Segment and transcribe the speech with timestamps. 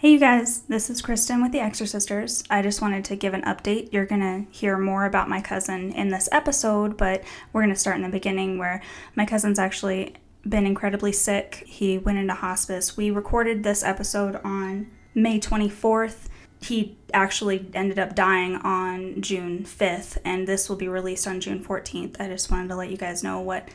[0.00, 2.46] Hey, you guys, this is Kristin with the Exorcisters.
[2.48, 3.92] I just wanted to give an update.
[3.92, 7.80] You're going to hear more about my cousin in this episode, but we're going to
[7.80, 8.80] start in the beginning where
[9.16, 10.14] my cousin's actually
[10.48, 11.64] been incredibly sick.
[11.66, 12.96] He went into hospice.
[12.96, 16.28] We recorded this episode on May 24th.
[16.62, 21.64] He actually ended up dying on June 5th, and this will be released on June
[21.64, 22.20] 14th.
[22.20, 23.68] I just wanted to let you guys know what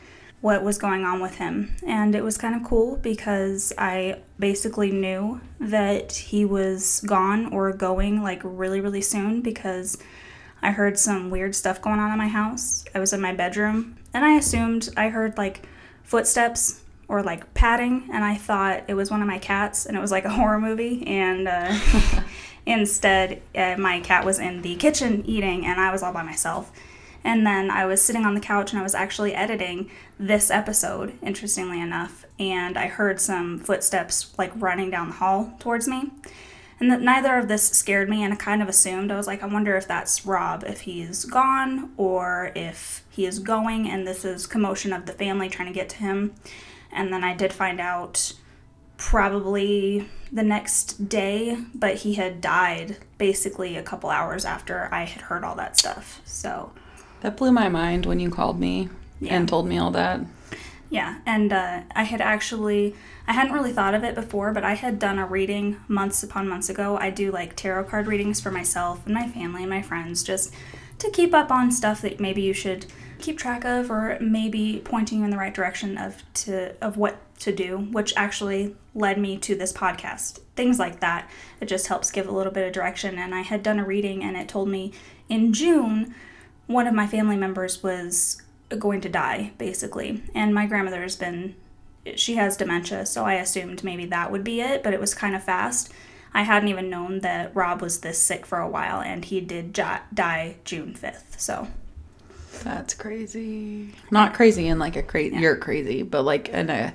[0.44, 1.74] what was going on with him.
[1.88, 7.72] And it was kind of cool because I basically knew that he was gone or
[7.72, 9.98] going like really, really soon because
[10.62, 12.84] I heard some weird stuff going on in my house.
[12.94, 15.66] I was in my bedroom and I assumed I heard like
[16.04, 20.02] footsteps or like padding and I thought it was one of my cats and it
[20.02, 21.74] was like a horror movie and uh,
[22.66, 26.70] instead uh, my cat was in the kitchen eating and I was all by myself
[27.24, 31.18] and then I was sitting on the couch and I was actually editing this episode,
[31.22, 36.12] interestingly enough, and I heard some footsteps like running down the hall towards me.
[36.80, 39.12] And that neither of this scared me, and I kind of assumed.
[39.12, 43.40] I was like, I wonder if that's Rob, if he's gone, or if he is
[43.40, 46.34] going, and this is commotion of the family trying to get to him.
[46.92, 48.34] And then I did find out
[48.98, 55.22] probably the next day, but he had died basically a couple hours after I had
[55.24, 56.22] heard all that stuff.
[56.26, 56.72] So
[57.24, 59.34] that blew my mind when you called me yeah.
[59.34, 60.20] and told me all that.
[60.90, 62.94] Yeah, and uh, I had actually,
[63.28, 66.48] I hadn't really thought of it before, but I had done a reading months upon
[66.48, 66.98] months ago.
[66.98, 70.54] I do like tarot card readings for myself and my family and my friends just
[71.00, 72.86] to keep up on stuff that maybe you should
[73.20, 77.18] keep track of or maybe pointing you in the right direction of to of what
[77.40, 81.30] to do which actually led me to this podcast things like that
[81.62, 84.24] it just helps give a little bit of direction and i had done a reading
[84.24, 84.92] and it told me
[85.30, 86.14] in june
[86.68, 88.42] one of my family members was
[88.78, 90.24] going to die, basically.
[90.34, 91.56] And my grandmother's been,
[92.16, 95.36] she has dementia, so I assumed maybe that would be it, but it was kind
[95.36, 95.92] of fast.
[96.34, 99.74] I hadn't even known that Rob was this sick for a while, and he did
[99.74, 101.68] die June 5th, so.
[102.64, 103.94] That's crazy.
[104.10, 105.42] Not crazy in like a crazy, yeah.
[105.42, 106.94] you're crazy, but like in a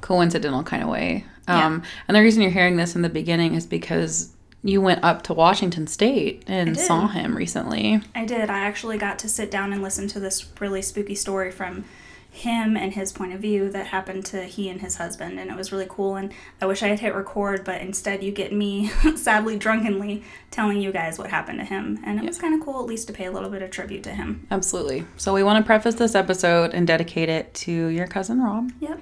[0.00, 1.24] coincidental kind of way.
[1.46, 1.90] Um, yeah.
[2.08, 4.33] And the reason you're hearing this in the beginning is because
[4.64, 8.00] you went up to Washington State and saw him recently.
[8.14, 8.48] I did.
[8.48, 11.84] I actually got to sit down and listen to this really spooky story from
[12.30, 15.56] him and his point of view that happened to he and his husband and it
[15.56, 18.88] was really cool and I wish I had hit record but instead you get me
[19.16, 22.28] sadly drunkenly telling you guys what happened to him and it yeah.
[22.28, 24.48] was kind of cool at least to pay a little bit of tribute to him.
[24.50, 25.06] Absolutely.
[25.16, 28.72] So we want to preface this episode and dedicate it to your cousin Rob.
[28.80, 29.00] Yep.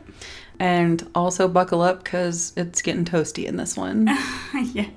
[0.60, 4.10] And also buckle up cuz it's getting toasty in this one.
[4.74, 4.90] yeah.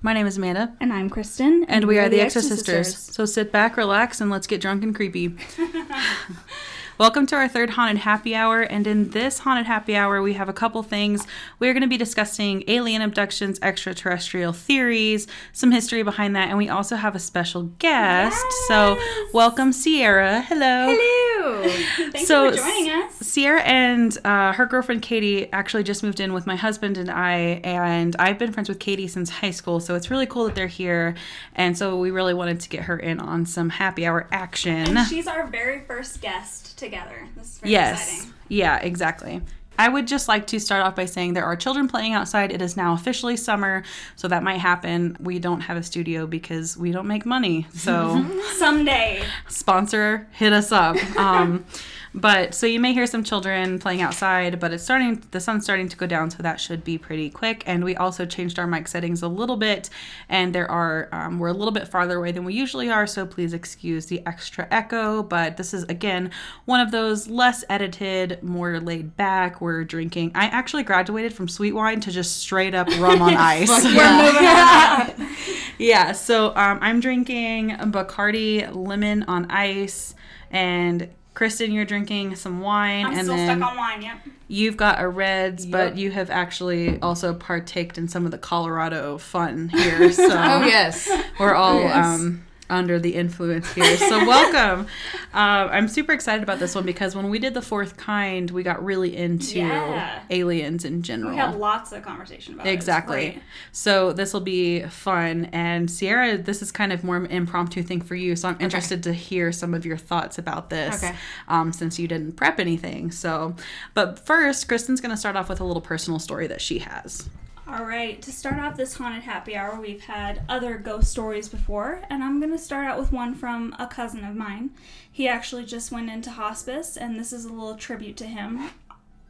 [0.00, 0.76] My name is Amanda.
[0.80, 1.62] And I'm Kristin.
[1.62, 2.94] And, and we, we, are the Exorcisters.
[3.12, 5.28] So sit back, relax, and let's get drunk and creepy.
[6.98, 8.62] Welcome to our third Haunted Happy Hour.
[8.62, 11.28] And in this Haunted Happy Hour, we have a couple things.
[11.60, 16.68] We're going to be discussing alien abductions, extraterrestrial theories, some history behind that, and we
[16.68, 18.44] also have a special guest.
[18.44, 18.66] Yes!
[18.66, 18.98] So,
[19.32, 20.40] welcome, Ciara.
[20.40, 20.92] Hello.
[20.92, 21.68] Hello.
[22.10, 23.32] Thanks so, for joining us.
[23.32, 27.60] Ciara and uh, her girlfriend Katie actually just moved in with my husband and I,
[27.62, 29.78] and I've been friends with Katie since high school.
[29.78, 31.14] So, it's really cool that they're here.
[31.54, 34.96] And so, we really wanted to get her in on some happy hour action.
[34.96, 37.28] And she's our very first guest together.
[37.36, 38.12] This is very yes.
[38.12, 38.34] exciting.
[38.48, 39.42] Yeah, exactly.
[39.78, 42.50] I would just like to start off by saying there are children playing outside.
[42.50, 43.84] It is now officially summer,
[44.16, 45.16] so that might happen.
[45.20, 47.66] We don't have a studio because we don't make money.
[47.72, 50.96] So someday, sponsor, hit us up.
[51.16, 51.64] Um,
[52.14, 55.88] but so you may hear some children playing outside, but it's starting, the sun's starting
[55.88, 57.62] to go down, so that should be pretty quick.
[57.66, 59.90] And we also changed our mic settings a little bit,
[60.28, 63.26] and there are, um, we're a little bit farther away than we usually are, so
[63.26, 65.22] please excuse the extra echo.
[65.22, 66.30] But this is, again,
[66.64, 69.60] one of those less edited, more laid back.
[69.60, 73.84] We're drinking, I actually graduated from sweet wine to just straight up rum on ice.
[73.84, 75.28] yeah.
[75.78, 80.14] yeah, so um, I'm drinking Bacardi lemon on ice
[80.50, 84.02] and Kristin, you're drinking some wine, I'm and still then stuck on wine.
[84.02, 84.16] Yep.
[84.48, 85.70] You've got a reds, yep.
[85.70, 90.10] but you have actually also partaked in some of the Colorado fun here.
[90.10, 91.08] So oh yes,
[91.38, 92.04] we're all oh, yes.
[92.04, 93.96] um, under the influence here.
[93.96, 94.86] So welcome.
[95.34, 98.62] uh, I'm super excited about this one because when we did the fourth kind, we
[98.62, 100.22] got really into yeah.
[100.30, 101.30] aliens in general.
[101.30, 103.18] We had lots of conversation about exactly.
[103.18, 103.28] it.
[103.28, 103.42] Exactly.
[103.72, 105.46] So this will be fun.
[105.46, 108.36] And Ciara, this is kind of more impromptu thing for you.
[108.36, 109.10] So I'm interested okay.
[109.10, 111.02] to hear some of your thoughts about this.
[111.02, 111.14] Okay.
[111.48, 113.10] Um, since you didn't prep anything.
[113.10, 113.54] So,
[113.94, 117.28] but first, Kristin's going to start off with a little personal story that she has.
[117.70, 122.00] All right, to start off this haunted happy hour, we've had other ghost stories before,
[122.08, 124.70] and I'm going to start out with one from a cousin of mine.
[125.12, 128.70] He actually just went into hospice, and this is a little tribute to him.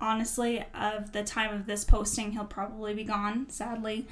[0.00, 4.06] honestly, of the time of this posting, he'll probably be gone, sadly.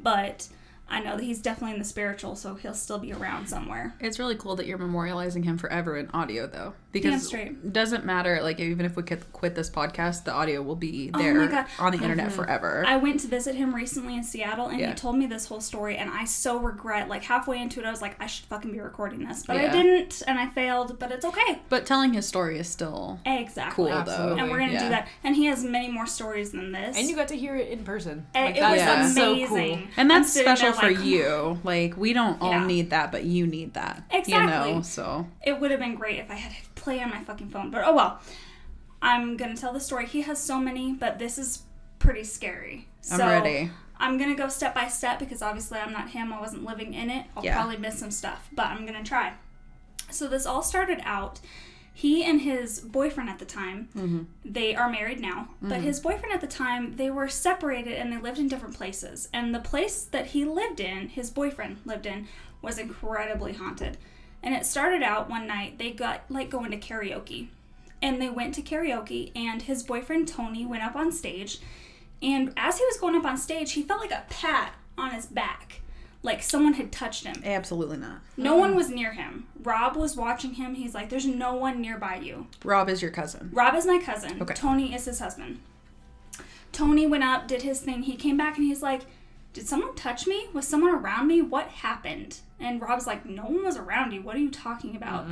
[0.00, 0.48] But
[0.88, 3.94] I know that he's definitely in the spiritual, so he'll still be around somewhere.
[4.00, 7.48] It's really cool that you're memorializing him forever in audio, though, because straight.
[7.48, 8.40] it doesn't matter.
[8.42, 11.66] Like even if we could quit this podcast, the audio will be Oh there God.
[11.78, 12.36] on the internet mm-hmm.
[12.36, 12.84] forever.
[12.86, 14.90] I went to visit him recently in Seattle, and Yeah.
[14.90, 17.08] he told me this whole story, and I so regret.
[17.08, 19.68] Like halfway into it, I was like, I should fucking be recording this, but I
[19.68, 20.98] didn't, and I failed.
[20.98, 21.60] But it's okay.
[21.68, 23.86] but telling his story is still Exactly.
[23.86, 24.36] cool, Absolutely.
[24.36, 24.42] though.
[24.42, 24.82] And we're gonna Yeah.
[24.84, 25.08] do that.
[25.24, 26.96] And he has many more stories than this.
[26.96, 28.26] And you got to hear it in person.
[28.34, 29.46] And Like, it that's was Yeah.
[29.46, 29.78] so cool.
[29.96, 31.58] And that's special there for like, you.
[31.64, 32.66] Like we don't all Yeah.
[32.66, 34.02] need that, but you need that.
[34.10, 34.68] Exactly.
[34.70, 37.22] You know, so It would have been great if I had to play on my
[37.24, 38.20] fucking phone, but oh well.
[39.00, 40.06] I'm gonna tell the story.
[40.06, 41.62] He has so many, but this is
[41.98, 42.86] pretty scary.
[43.10, 43.70] I'm so ready.
[43.98, 46.32] I'm gonna go step by step because obviously I'm not him.
[46.32, 47.26] I wasn't living in it.
[47.36, 47.56] I'll Yeah.
[47.56, 49.32] probably miss some stuff, but I'm gonna try.
[50.10, 51.40] So this all started out.
[51.94, 54.22] He and his boyfriend at the time, Mm-hmm.
[54.44, 58.16] they are married now, but his boyfriend at the time, they were separated and they
[58.18, 59.28] lived in different places.
[59.32, 62.28] And the place that he lived in, his boyfriend lived in,
[62.62, 63.98] was incredibly haunted.
[64.42, 67.48] And it started out one night, they got like going to karaoke.
[68.00, 71.60] And they went to karaoke, and his boyfriend Tony went up on stage.
[72.20, 75.26] And as he was going up on stage, he felt like a pat on his
[75.26, 75.80] back,
[76.22, 77.42] like someone had touched him.
[77.44, 78.20] Absolutely not.
[78.36, 79.46] No one was near him.
[79.62, 80.74] Rob was watching him.
[80.74, 82.46] He's like, There's no one nearby you.
[82.64, 83.50] Rob is your cousin.
[83.52, 84.40] Rob is my cousin.
[84.42, 84.54] Okay.
[84.54, 85.60] Tony is his husband.
[86.72, 88.02] Tony went up, did his thing.
[88.02, 89.02] He came back and he's like,
[89.52, 90.48] Did someone touch me?
[90.52, 91.42] Was someone around me?
[91.42, 92.38] What happened?
[92.62, 94.22] And Rob's like, No one was around you.
[94.22, 95.26] What are you talking about?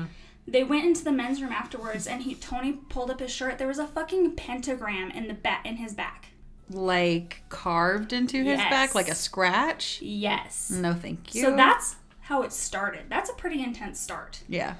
[0.46, 3.58] They went into the men's room afterwards and he Tony pulled up his shirt.
[3.58, 6.28] There was a fucking pentagram in the back in his back.
[6.68, 8.70] Like carved into his Yes.
[8.70, 10.00] back, like a scratch.
[10.02, 10.70] Yes.
[10.70, 11.42] No, thank you.
[11.42, 13.04] So that's how it started.
[13.08, 14.42] That's a pretty intense start.
[14.48, 14.74] yeah.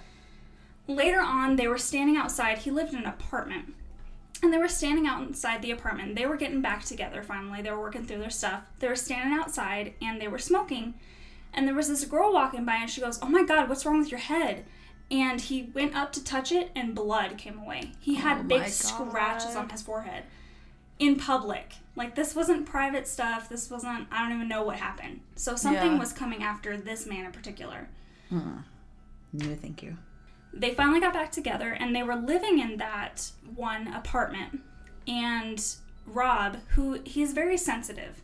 [0.89, 2.59] Later on, they were standing outside.
[2.59, 3.75] He lived in an apartment.
[4.43, 6.17] And they were standing outside the apartment.
[6.17, 7.61] They were getting back together finally.
[7.63, 8.63] They were working through their stuff.
[8.81, 10.95] They were standing outside and they were smoking.
[11.53, 13.99] And there was this girl walking by and she goes, Oh my God, what's wrong
[13.99, 14.65] with your head?
[15.11, 17.93] And he went up to touch it and blood came away.
[17.99, 20.25] He had Oh big my scratches on his forehead
[21.01, 21.75] in public.
[21.97, 23.49] Like, this wasn't private stuff.
[23.49, 25.21] This wasn't, I don't even know what happened.
[25.35, 25.99] So, something Yeah.
[25.99, 27.89] was coming after this man in particular.
[28.31, 29.97] No, thank you.
[30.53, 34.61] they finally got back together and they were living in that one apartment.
[35.09, 35.65] And
[36.07, 38.23] Rob, who he's very sensitive,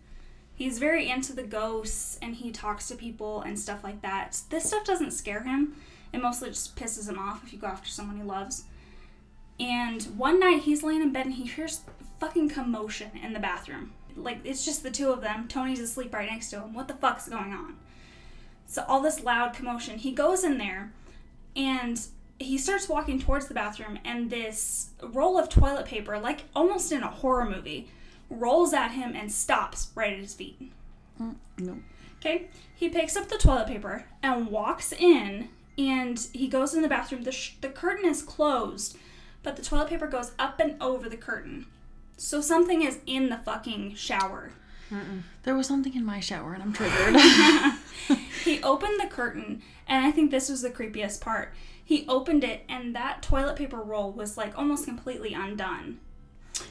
[0.57, 4.41] he's very into the ghosts and he talks to people and stuff like that.
[4.51, 5.77] This stuff doesn't scare him,
[6.13, 8.65] it mostly just pisses him off if you go after someone he loves.
[9.61, 11.83] And one night he's laying in bed and he hears
[12.19, 13.93] fucking commotion in the bathroom.
[14.17, 15.47] Like it's just the two of them.
[15.47, 16.75] Tony's asleep right next to him.
[16.75, 17.77] What the fuck's going on?
[18.67, 19.99] So all this loud commotion.
[19.99, 20.93] He goes in there
[21.55, 22.01] and
[22.39, 27.03] he starts walking towards the bathroom and this roll of toilet paper like almost in
[27.03, 27.89] a horror movie
[28.31, 30.73] rolls at him and stops right at his feet.
[31.21, 31.79] Mm, no.
[32.19, 32.49] okay?
[32.75, 37.23] He picks up the toilet paper and walks in and he goes in the bathroom.
[37.23, 38.97] The, sh- the curtain is closed
[39.47, 41.67] but the toilet paper goes up and over the curtain.
[42.17, 44.51] So something is in the fucking shower.
[45.45, 47.15] There was something in my shower and I'm triggered.
[48.45, 51.55] he opened the curtain and i think this was the creepiest part.
[51.83, 56.01] He opened it and that toilet paper roll was like almost completely undone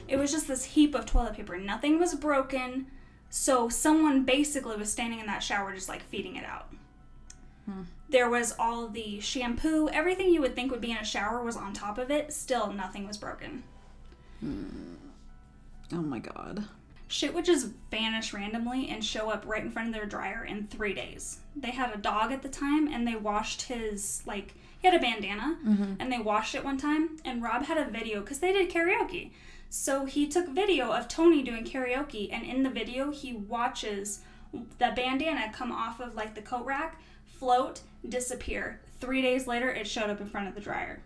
[0.08, 1.56] it was just this heap of toilet paper.
[1.58, 2.86] Nothing was broken.
[3.28, 6.68] So someone basically was standing in that shower just like feeding it out.
[7.66, 7.82] Hmm.
[8.08, 9.88] There was all the shampoo.
[9.88, 12.32] Everything you would think would be in a shower was on top of it.
[12.32, 13.64] Still nothing was broken.
[14.40, 14.94] Hmm.
[15.92, 16.64] Oh my god.
[17.08, 20.66] shit would just vanish randomly and show up right in front of their dryer in
[20.66, 21.38] three days.
[21.54, 25.00] They had a dog at the time and they washed his, like, he had a
[25.02, 25.94] bandana mm-hmm.
[26.00, 27.18] and they washed it one time.
[27.24, 29.30] And Rob had a video because they did karaoke.
[29.78, 34.20] So he took video of Tony doing karaoke and in the video he watches
[34.52, 38.80] the bandana come off of, like, the coat rack, float, disappear.
[39.00, 41.02] Three days later, it showed up in front of the dryer.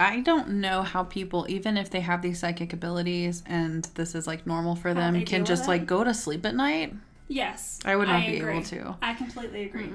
[0.00, 4.26] I don't know how people, even if they have these psychic abilities and this is
[4.26, 5.86] like normal for How them, can just with like it?
[5.88, 6.94] go to sleep at night.
[7.28, 7.80] Yes.
[7.84, 8.54] I would not be agree.
[8.54, 8.96] able to.
[9.02, 9.90] I completely agree.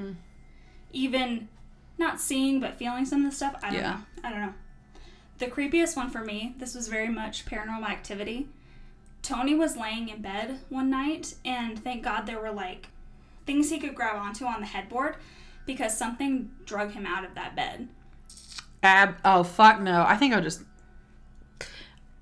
[0.94, 1.50] Even
[1.98, 3.92] not seeing but feeling some of the stuff, I don't Yeah.
[3.92, 4.00] know.
[4.24, 4.54] I don't know.
[5.42, 8.48] The creepiest one for me, this was very much paranormal activity.
[9.24, 12.90] Tony was laying in bed one night, and thank God there were like
[13.48, 15.16] things he could grab onto on the headboard
[15.66, 17.88] because something drug him out of that bed.
[18.84, 19.16] Ab.
[19.26, 20.06] Oh fuck no.
[20.08, 20.62] I think I'll just.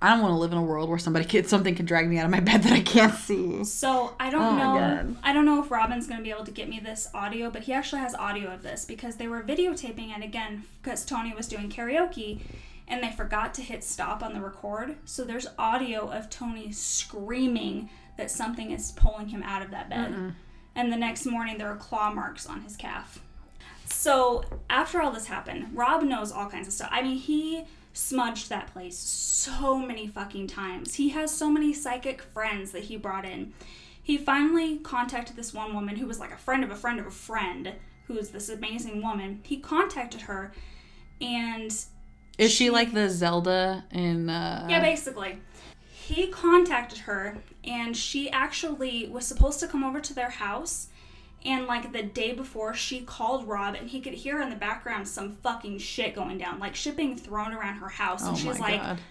[0.02, 2.20] I don't want to live in a world where somebody can something can drag me
[2.20, 3.66] out of my bed that I can't see.
[3.66, 5.16] So I don't Oh know.
[5.24, 7.74] I don't know if Robin's gonna be able to get me this audio, but he
[7.74, 11.70] actually has audio of this because they were videotaping it again because Tony was doing
[11.70, 12.40] karaoke,
[12.90, 14.98] and they forgot to hit stop on the record.
[15.06, 20.34] So there's audio of Tony screaming that something is pulling him out of that bed.
[20.76, 23.20] And the next morning, there are claw marks on his calf.
[23.86, 26.90] So after all this happened, Rob knows all kinds of stuff.
[26.92, 30.96] I mean, he smudged that place so many fucking times.
[30.96, 33.54] He has so many psychic friends that he brought in.
[34.02, 37.08] He finally contacted this one woman who was like a friend of a friend of
[37.08, 37.74] a friend,
[38.06, 39.42] who's this amazing woman.
[39.44, 40.52] He contacted her
[41.22, 41.72] and
[42.40, 45.40] Is she like the Zelda in uh yeah, basically.
[45.92, 50.88] He contacted her, and she actually was supposed to come over to their house.
[51.46, 55.08] And like the day before, she called Rob, and he could hear in the background
[55.08, 58.24] some fucking shit going down, like shit being thrown around her house.
[58.24, 59.02] And Oh she's my like, god.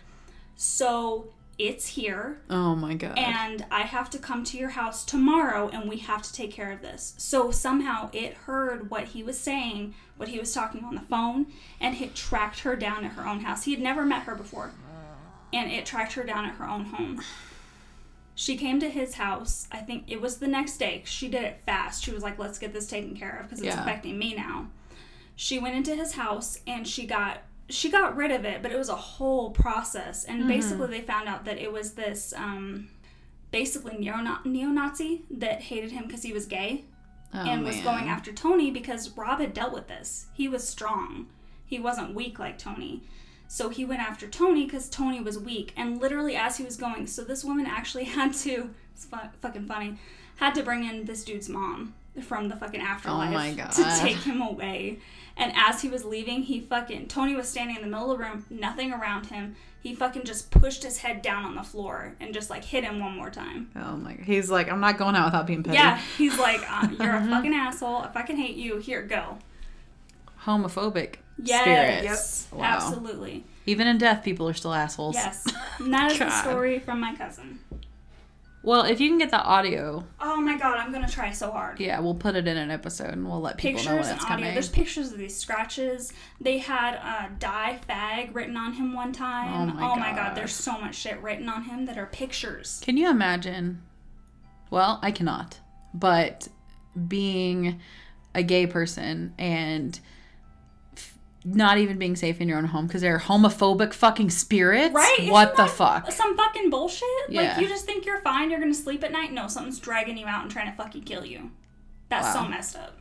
[0.57, 3.19] "So it's here, Oh my god.
[3.19, 6.71] and I have to come to your house tomorrow, and we have to take care
[6.71, 10.95] of this." So somehow it heard what he was saying, what he was talking on
[10.95, 11.47] the phone,
[11.81, 13.65] and it tracked her down at her own house.
[13.65, 14.73] He had never met her before
[15.53, 17.23] and it tracked her down at her own home.
[18.35, 19.67] She came to his house.
[19.73, 21.03] I think it was the next day.
[21.07, 22.05] She did it fast.
[22.05, 23.81] She was like, "Let's get this taken care of because it's Yeah.
[23.81, 24.69] affecting me now."
[25.35, 27.39] She went into his house and she got
[27.69, 30.25] she got rid of it, but it was a whole process.
[30.25, 30.49] And Mm-hmm.
[30.49, 32.89] basically, they found out that it was this um,
[33.51, 34.17] basically neo
[34.69, 36.85] Nazi that hated him because he was gay
[37.35, 37.85] Oh, and was man.
[37.85, 40.27] going after Tony because Rob had dealt with this.
[40.33, 41.27] He was strong.
[41.67, 43.03] He wasn't weak like Tony.
[43.49, 45.73] So he went after Tony because Tony was weak.
[45.77, 49.67] And literally, as he was going, so this woman actually had to, it's fu- fucking
[49.67, 49.99] funny,
[50.37, 54.41] had to bring in this dude's mom from the fucking afterlife Oh to take him
[54.43, 54.99] away.
[55.41, 58.25] And as he was leaving, he fucking, Tony was standing in the middle of the
[58.25, 59.55] room, nothing around him.
[59.81, 62.99] He fucking just pushed his head down on the floor and just like hit him
[62.99, 63.71] one more time.
[63.77, 64.27] Oh my god.
[64.27, 65.77] He's like, I'm not going out without being petty.
[65.79, 67.99] Yeah, he's like, uh, you're a fucking asshole.
[67.99, 68.79] I fucking hate you.
[68.79, 69.39] Here, go.
[70.45, 71.63] Homophobic Yes.
[71.63, 72.49] spirits.
[72.53, 72.65] Wow.
[72.65, 73.45] Absolutely.
[73.67, 75.15] Even in death, people are still assholes.
[75.15, 75.47] Yes.
[75.79, 76.43] And that is the God.
[76.43, 77.61] story from my cousin.
[78.63, 81.79] Well, if you can get the audio, Oh my god, I'm gonna try so hard.
[81.81, 84.25] yeah, we'll put it in an episode and we'll let people know Pictures and it's
[84.25, 84.37] audio.
[84.37, 84.53] coming.
[84.55, 86.13] There's pictures of these scratches.
[86.41, 89.71] They had uh, die fag written on him one time.
[89.81, 90.37] Oh my god, God.
[90.37, 92.81] there's so much shit written on him that are pictures.
[92.85, 93.83] Can you imagine?
[94.71, 95.61] Well, I cannot.
[95.95, 96.49] But
[97.07, 97.81] being
[98.35, 99.99] a gay person and
[101.55, 104.95] not even being safe in your own home because they're homophobic fucking spirits.
[104.95, 105.17] Right?
[105.21, 106.13] Isn't What the that fuck?
[106.13, 107.09] Some fucking bullshit.
[107.29, 107.43] Yeah.
[107.55, 109.33] Like you just think you're fine, you're gonna sleep at night.
[109.33, 111.51] No, something's dragging you out and trying to fucking kill you.
[112.09, 112.97] That's so messed up.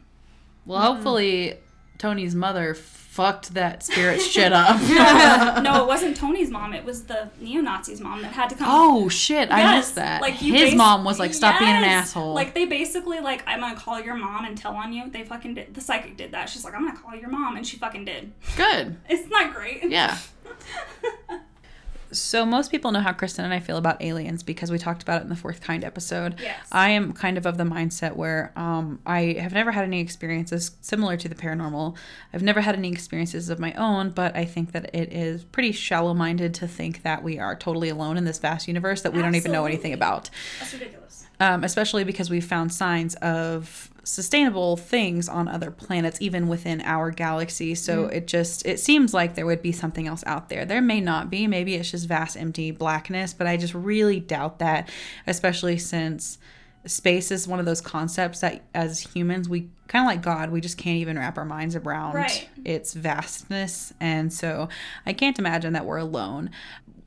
[0.65, 1.55] Well, hopefully
[1.97, 4.79] Tony's mother fucked that spirit shit up.
[5.63, 6.73] no, it wasn't Tony's mom.
[6.73, 8.67] It was the neo Nazis' mom that had to come.
[8.69, 10.21] oh shit, I missed that.
[10.21, 13.59] Like His bas- mom was like, "Stop being an asshole." Like they basically like, I'm
[13.61, 15.09] gonna call your mom and tell on you.
[15.09, 15.73] They fucking did.
[15.73, 16.47] The psychic did that.
[16.49, 18.31] She's like, I'm gonna call your mom, and she fucking did.
[18.55, 18.97] good.
[19.09, 19.83] It's not great.
[19.89, 20.17] Yeah.
[22.11, 25.21] So most people know how Kristin and I feel about aliens because we talked about
[25.21, 26.39] it in the fourth kind episode.
[26.39, 26.67] Yes.
[26.71, 30.71] I am kind of of the mindset where um, I have never had any experiences
[30.81, 31.95] similar to the paranormal.
[32.33, 35.71] I've never had any experiences of my own, but I think that it is pretty
[35.71, 39.35] shallow-minded to think that we are totally alone in this vast universe that we don't
[39.35, 40.29] even know anything about.
[40.59, 41.27] That's ridiculous.
[41.39, 47.11] Um, especially because we've found signs of sustainable things on other planets even within our
[47.11, 47.75] galaxy.
[47.75, 48.13] So mm.
[48.13, 50.65] it just it seems like there would be something else out there.
[50.65, 51.47] There may not be.
[51.47, 54.89] Maybe it's just vast empty blackness but i just really doubt that
[55.25, 56.37] especially since
[56.85, 60.61] space is one of those concepts that as humans we kind of like god we
[60.61, 62.47] just can't even wrap our minds around Right.
[62.63, 63.93] its vastness.
[63.99, 64.69] And so
[65.05, 66.49] i can't imagine that we're alone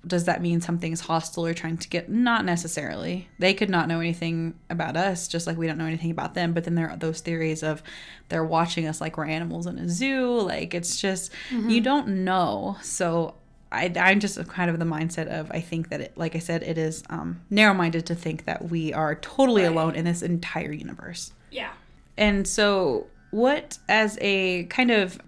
[0.06, 4.00] does that mean something's hostile or trying to get not necessarily they could not know
[4.00, 6.96] anything about us just like we don't know anything about them but then there are
[6.96, 7.82] those theories of
[8.30, 12.76] they're watching us like we're animals in a zoo like it's just you don't know
[12.82, 13.34] so
[13.72, 16.64] I, I'm just kind of the mindset of I think that it, like I said,
[16.64, 19.70] it is um, narrow-minded to think that we are totally Right.
[19.70, 21.32] alone in this entire universe.
[21.52, 21.70] Yeah.
[22.16, 25.20] And so, what, as a kind of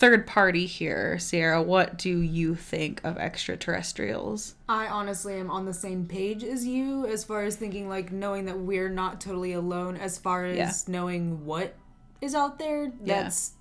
[0.00, 4.54] third party here, Ciara, what do you think of extraterrestrials?
[4.68, 8.46] I honestly am on the same page as you as far as thinking like knowing
[8.46, 10.72] that we're not totally alone as far as Yeah.
[10.88, 11.74] knowing what
[12.22, 12.84] is out there.
[13.04, 13.22] Yeah.
[13.24, 13.52] That's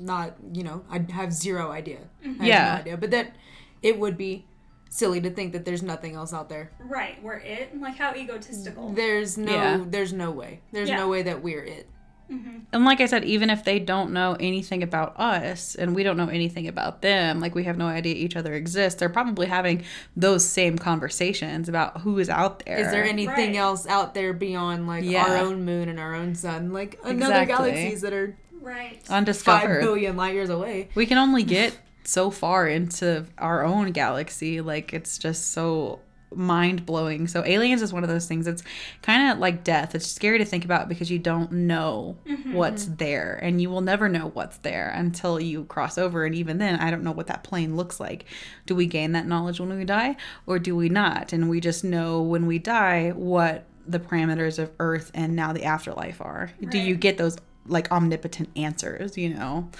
[0.00, 2.00] not, you know, I have zero idea.
[2.24, 2.64] I have Yeah.
[2.74, 2.96] no idea.
[2.96, 3.36] But that
[3.80, 4.46] it would be
[4.90, 6.72] silly to think that there's nothing else out there.
[6.80, 7.22] Right.
[7.22, 7.80] We're it.
[7.80, 8.90] Like how egotistical.
[8.92, 9.84] There's no Yeah.
[9.86, 10.60] there's no way.
[10.72, 10.96] There's Yeah.
[10.96, 11.88] no way that we're it.
[12.30, 12.58] Mm-hmm.
[12.72, 16.16] And like I said, even if they don't know anything about us and we don't
[16.18, 19.84] know anything about them, like we have no idea each other exists, they're probably having
[20.16, 22.78] those same conversations about who is out there.
[22.78, 23.56] Is there anything Right.
[23.56, 25.24] else out there beyond like Yeah.
[25.24, 26.72] our own moon and our own sun?
[26.72, 27.70] Like another Exactly.
[27.72, 29.00] galaxies that are right.
[29.08, 29.80] undiscovered?
[29.80, 30.88] billion light years away.
[30.94, 34.60] We can only get so far into our own galaxy.
[34.60, 36.00] Like it's just so
[36.34, 37.26] mind blowing.
[37.26, 38.62] So aliens is one of those things It's
[39.02, 39.94] kind of like death.
[39.94, 42.96] It's scary to think about because you don't know mm-hmm, what's mm-hmm.
[42.96, 46.78] there and you will never know what's there until you cross over and even then
[46.80, 48.24] I don't know what that plane looks like.
[48.66, 50.16] Do we gain that knowledge when we die
[50.46, 51.32] or do we not?
[51.32, 55.64] And we just know when we die what the parameters of earth and now the
[55.64, 56.52] afterlife are.
[56.68, 59.70] Do you get those like omnipotent answers, you know?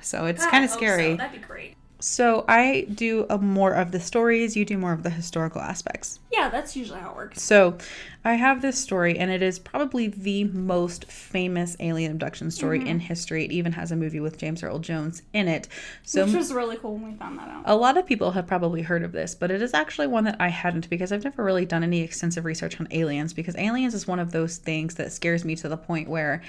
[0.00, 1.12] So it's kind of scary.
[1.12, 1.16] So.
[1.16, 1.77] That'd be great.
[2.00, 6.20] So I do a more of the stories, you do more of the historical aspects.
[6.32, 7.42] Yeah, that's usually how it works.
[7.42, 7.76] So
[8.24, 12.84] I have this story, and it is probably the most famous alien abduction story in
[12.84, 12.98] mm-hmm.
[12.98, 13.44] history.
[13.46, 15.66] It even has a movie with James Earl Jones in it.
[16.04, 17.62] So Which was really cool when we found that out.
[17.64, 20.36] a lot of people have probably heard of this, but it is actually one that
[20.38, 24.06] I hadn't because I've never really done any extensive research on aliens because aliens is
[24.06, 26.42] one of those things that scares me to the point where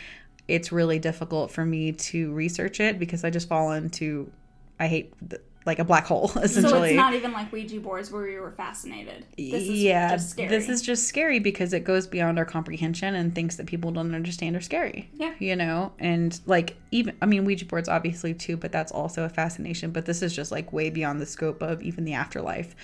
[0.48, 4.32] it's really difficult for me to research it because I just fall into
[4.80, 6.64] I hate th- like a black hole essentially.
[6.80, 9.26] So it's not even like Ouija boards where we were fascinated.
[9.38, 10.48] This is yeah, just scary.
[10.48, 14.16] this is just scary because it goes beyond our comprehension and things that people don't
[14.16, 15.10] understand are scary.
[15.14, 15.34] Yeah.
[15.38, 19.30] You know, and like even I mean Ouija boards obviously too, but that's also a
[19.30, 22.76] fascination, but this is just like way beyond the scope of even the afterlife.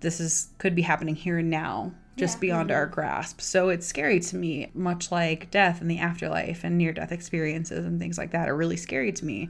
[0.00, 2.40] This is could be happening here and now, just Yeah.
[2.40, 3.40] beyond our grasp.
[3.40, 7.84] So it's scary to me, much like death and the afterlife and near death experiences
[7.84, 9.48] and things like that are really scary to me.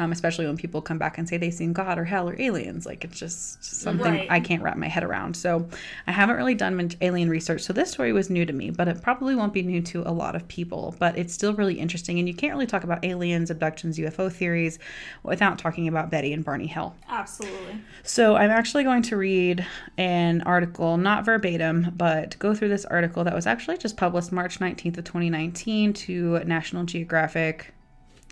[0.00, 2.86] Um, especially when people come back and say they've seen God or hell or aliens.
[2.86, 4.30] Like it's just something Right.
[4.30, 5.36] I can't wrap my head around.
[5.36, 5.68] So
[6.06, 7.60] I haven't really done much alien research.
[7.60, 10.10] So this story was new to me, but it probably won't be new to a
[10.10, 10.96] lot of people.
[10.98, 12.18] But it's still really interesting.
[12.18, 14.78] And you can't really talk about aliens, abductions, UFO theories
[15.22, 16.94] without talking about Betty and Barney Hill.
[17.10, 17.82] Absolutely.
[18.02, 19.66] So I'm actually going to read
[19.98, 24.60] an article, not verbatim, but go through this article that was actually just published March
[24.60, 27.74] 19th of 2019 to National Geographic.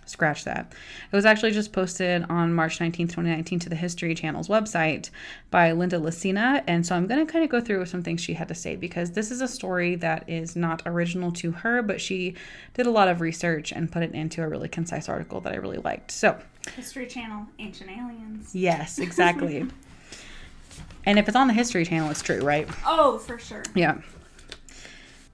[0.09, 0.73] Scratch that.
[1.13, 5.11] It was actually just posted on March 19th, 2019 to the History Channel's website
[5.51, 6.65] by Linda Lacina.
[6.67, 8.75] And so I'm going to kind of go through some things she had to say
[8.75, 12.35] because this is a story that is not original to her, but she
[12.73, 15.57] did a lot of research and put it into a really concise article that I
[15.57, 16.11] really liked.
[16.11, 16.39] So,
[16.75, 18.55] History Channel, Ancient Aliens.
[18.55, 19.67] yes, exactly.
[21.05, 22.67] and if it's on the History Channel, it's true, right?
[22.87, 23.63] Oh, for sure.
[23.75, 23.99] Yeah.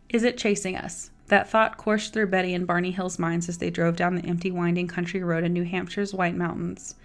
[0.08, 1.10] Is it chasing us?
[1.28, 4.50] That thought coursed through Betty and Barney Hill's minds as they drove down the empty,
[4.50, 6.96] winding country road in New Hampshire's White Mountains.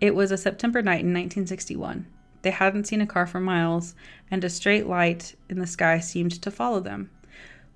[0.00, 2.06] It was a September night in 1961.
[2.42, 3.94] They hadn't seen a car for miles,
[4.30, 7.10] and a straight light in the sky seemed to follow them.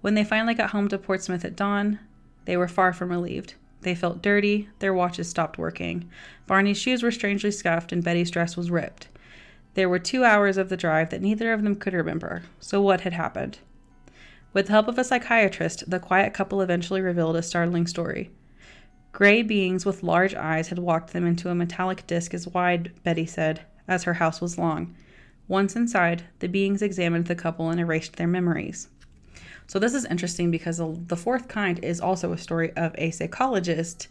[0.01, 1.99] When they finally got home to Portsmouth at dawn,
[2.47, 3.55] they were far from relieved.
[3.83, 6.09] They felt dirty, their watches stopped working.
[6.47, 9.09] Barney's shoes were strangely scuffed, and Betty's dress was ripped.
[9.75, 12.43] There were two hours of the drive that neither of them could remember.
[12.59, 13.59] So, what had happened?
[14.53, 18.31] With the help of a psychiatrist, the quiet couple eventually revealed a startling story.
[19.13, 23.27] Gray beings with large eyes had walked them into a metallic disc as wide, Betty
[23.27, 24.95] said, as her house was long.
[25.49, 28.89] Once inside, the beings examined the couple and erased their memories.
[29.67, 33.11] So, this is interesting because the the fourth kind is also a story of a
[33.13, 34.09] psychologist.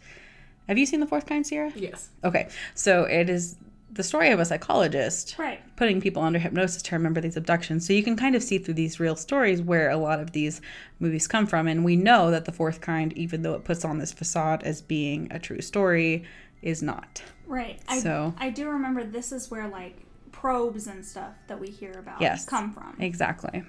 [0.68, 1.72] Have you seen the fourth kind, Ciara?
[1.74, 2.10] Yes.
[2.24, 3.56] Okay, so it is
[3.92, 5.60] the story of a psychologist Right.
[5.76, 7.86] putting people under hypnosis to remember these abductions.
[7.86, 10.60] So you can kind of see through these real stories where a lot of these
[11.00, 11.66] movies come from.
[11.66, 14.80] And we know that the fourth kind, even though it puts on this facade as
[14.80, 16.24] being a true story,
[16.62, 17.22] is not.
[17.46, 17.80] Right.
[17.88, 19.96] I, So- I do remember this is where like
[20.30, 22.44] probes and stuff that we hear about Yes.
[22.46, 22.94] come from.
[23.00, 23.64] Exactly.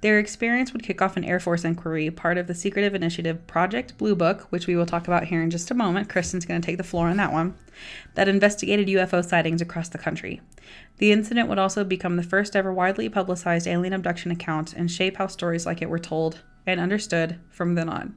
[0.00, 3.98] Their experience would kick off an Air Force inquiry, part of the secretive initiative Project
[3.98, 6.08] Blue Book, which we will talk about here in just a moment.
[6.08, 7.56] Kristin's going to take the floor on that one,
[8.14, 10.40] that investigated UFO sightings across the country.
[10.98, 15.16] The incident would also become the first ever widely publicized alien abduction account and shape
[15.16, 18.16] how stories like it were told and understood from then on.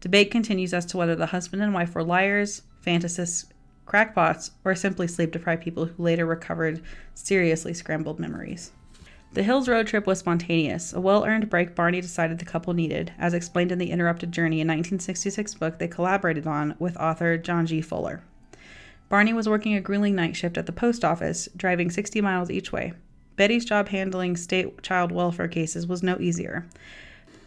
[0.00, 3.46] Debate continues as to whether the husband and wife were liars, fantasists,
[3.86, 6.82] crackpots, or simply sleep deprived people who later recovered
[7.14, 8.72] seriously scrambled memories.
[9.34, 13.12] The Hills road trip was spontaneous, a well earned break Barney decided the couple needed,
[13.18, 17.66] as explained in the Interrupted Journey, a 1966 book they collaborated on with author John
[17.66, 17.82] G.
[17.82, 18.22] Fuller.
[19.10, 22.72] Barney was working a grueling night shift at the post office, driving 60 miles each
[22.72, 22.94] way.
[23.36, 26.66] Betty's job handling state child welfare cases was no easier.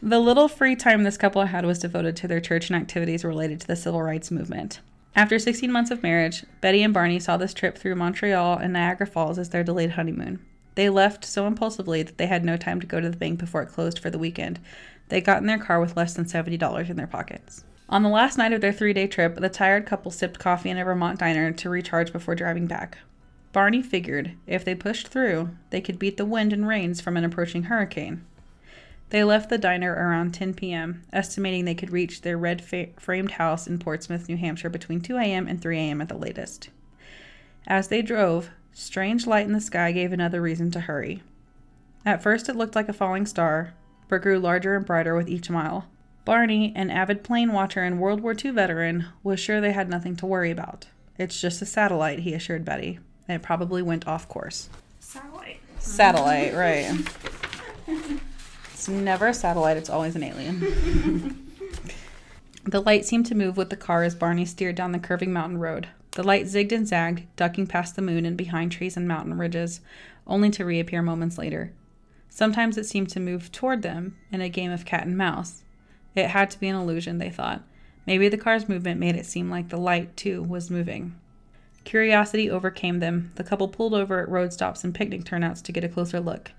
[0.03, 3.59] The little free time this couple had was devoted to their church and activities related
[3.61, 4.79] to the civil rights movement.
[5.15, 9.05] After 16 months of marriage, Betty and Barney saw this trip through Montreal and Niagara
[9.05, 10.39] Falls as their delayed honeymoon.
[10.81, 13.61] They left so impulsively that they had no time to go to the bank before
[13.61, 14.59] it closed for the weekend.
[15.09, 17.63] They got in their car with less than $70 in their pockets.
[17.87, 20.79] On the last night of their three day trip, the tired couple sipped coffee in
[20.79, 22.97] a Vermont diner to recharge before driving back.
[23.53, 27.25] Barney figured if they pushed through, they could beat the wind and rains from an
[27.25, 28.25] approaching hurricane.
[29.11, 33.33] They left the diner around 10 p.m., estimating they could reach their red fa- framed
[33.33, 35.47] house in Portsmouth, New Hampshire between 2 a.m.
[35.47, 36.01] and 3 a.m.
[36.01, 36.71] at the latest.
[37.67, 38.49] As they drove,
[38.81, 41.21] strange light in the sky gave another reason to hurry.
[42.05, 43.73] At first, it looked like a falling star,
[44.07, 45.87] but grew larger and brighter with each mile.
[46.25, 50.15] Barney, an avid plane watcher and World War II veteran, was sure they had nothing
[50.17, 50.87] to worry about.
[51.17, 52.99] It's just a satellite, he assured Betty.
[53.27, 54.69] And it probably went off course.
[54.99, 55.59] Satellite.
[55.79, 56.97] Satellite, right.
[58.73, 61.51] It's never a satellite, it's always an alien.
[62.63, 65.59] the light seemed to move with the car as Barney steered down the curving mountain
[65.59, 65.87] road.
[66.11, 69.79] The light zigged and zagged, ducking past the moon and behind trees and mountain ridges,
[70.27, 71.71] only to reappear moments later.
[72.29, 75.63] Sometimes it seemed to move toward them in a game of cat and mouse.
[76.13, 77.63] It had to be an illusion, they thought.
[78.05, 81.15] Maybe the car's movement made it seem like the light, too, was moving.
[81.83, 83.31] Curiosity overcame them.
[83.35, 86.51] The couple pulled over at road stops and picnic turnouts to get a closer look.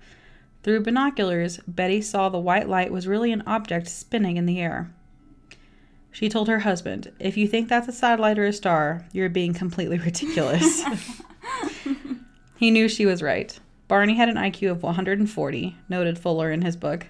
[0.63, 4.91] Through binoculars, Betty saw the white light was really an object spinning in the air.
[6.13, 9.53] She told her husband, If you think that's a satellite or a star, you're being
[9.53, 10.83] completely ridiculous.
[12.55, 13.59] he knew she was right.
[13.87, 17.07] Barney had an IQ of 140, noted Fuller in his book.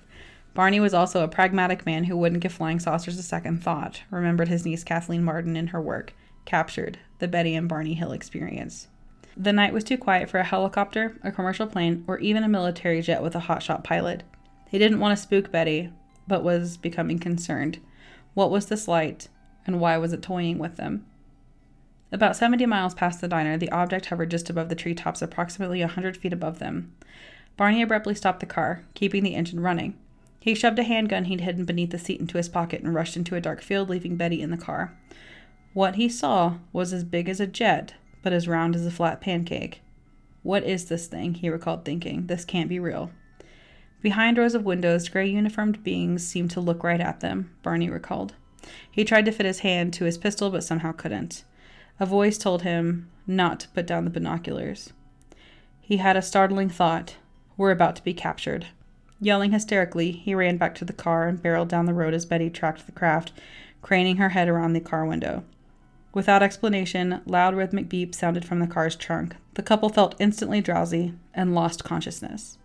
[0.54, 4.48] Barney was also a pragmatic man who wouldn't give flying saucers a second thought, remembered
[4.48, 6.14] his niece Kathleen Marden in her work,
[6.46, 8.88] Captured The Betty and Barney Hill Experience.
[9.36, 13.02] The night was too quiet for a helicopter, a commercial plane, or even a military
[13.02, 14.24] jet with a hotshot pilot.
[14.70, 15.92] He didn't want to spook Betty,
[16.28, 17.80] but was becoming concerned.
[18.34, 19.28] What was this light,
[19.66, 21.06] and why was it toying with them?
[22.12, 25.88] About 70 miles past the diner, the object hovered just above the treetops, approximately a
[25.88, 26.94] 100 feet above them.
[27.58, 29.96] Barney abruptly stopped the car, keeping the engine running.
[30.40, 33.36] He shoved a handgun he'd hidden beneath the seat into his pocket and rushed into
[33.36, 34.96] a dark field, leaving Betty in the car.
[35.74, 39.22] What he saw was as big as a jet, but as round as a flat
[39.22, 39.82] pancake.
[40.44, 41.36] What is this thing?
[41.36, 42.28] he recalled thinking.
[42.28, 43.12] This can't be real.
[44.04, 48.34] Behind rows of windows, gray uniformed beings seemed to look right at them, Barney recalled.
[48.92, 51.46] He tried to fit his hand to his pistol, but somehow couldn't.
[52.02, 54.92] A voice told him not to put down the binoculars.
[55.80, 57.16] He had a startling thought.
[57.56, 58.68] We're about to be captured.
[59.22, 62.50] Yelling hysterically, he ran back to the car and barreled down the road as Betty
[62.50, 63.32] tracked the craft,
[63.82, 65.46] craning her head around the car window.
[66.14, 69.38] Without explanation, loud rhythmic beeps sounded from the car's trunk.
[69.54, 72.58] The couple felt instantly drowsy and lost consciousness.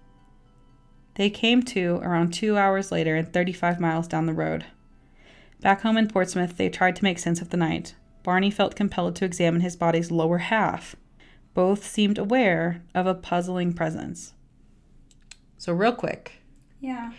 [1.18, 4.64] They came to around two hours later and 35 miles down the road.
[5.60, 7.94] Back home in Portsmouth, they tried to make sense of the night.
[8.22, 10.94] Barney felt compelled to examine his body's lower half.
[11.54, 14.32] Both seemed aware of a puzzling presence.
[15.56, 16.34] So, real quick,
[16.80, 17.10] Yeah.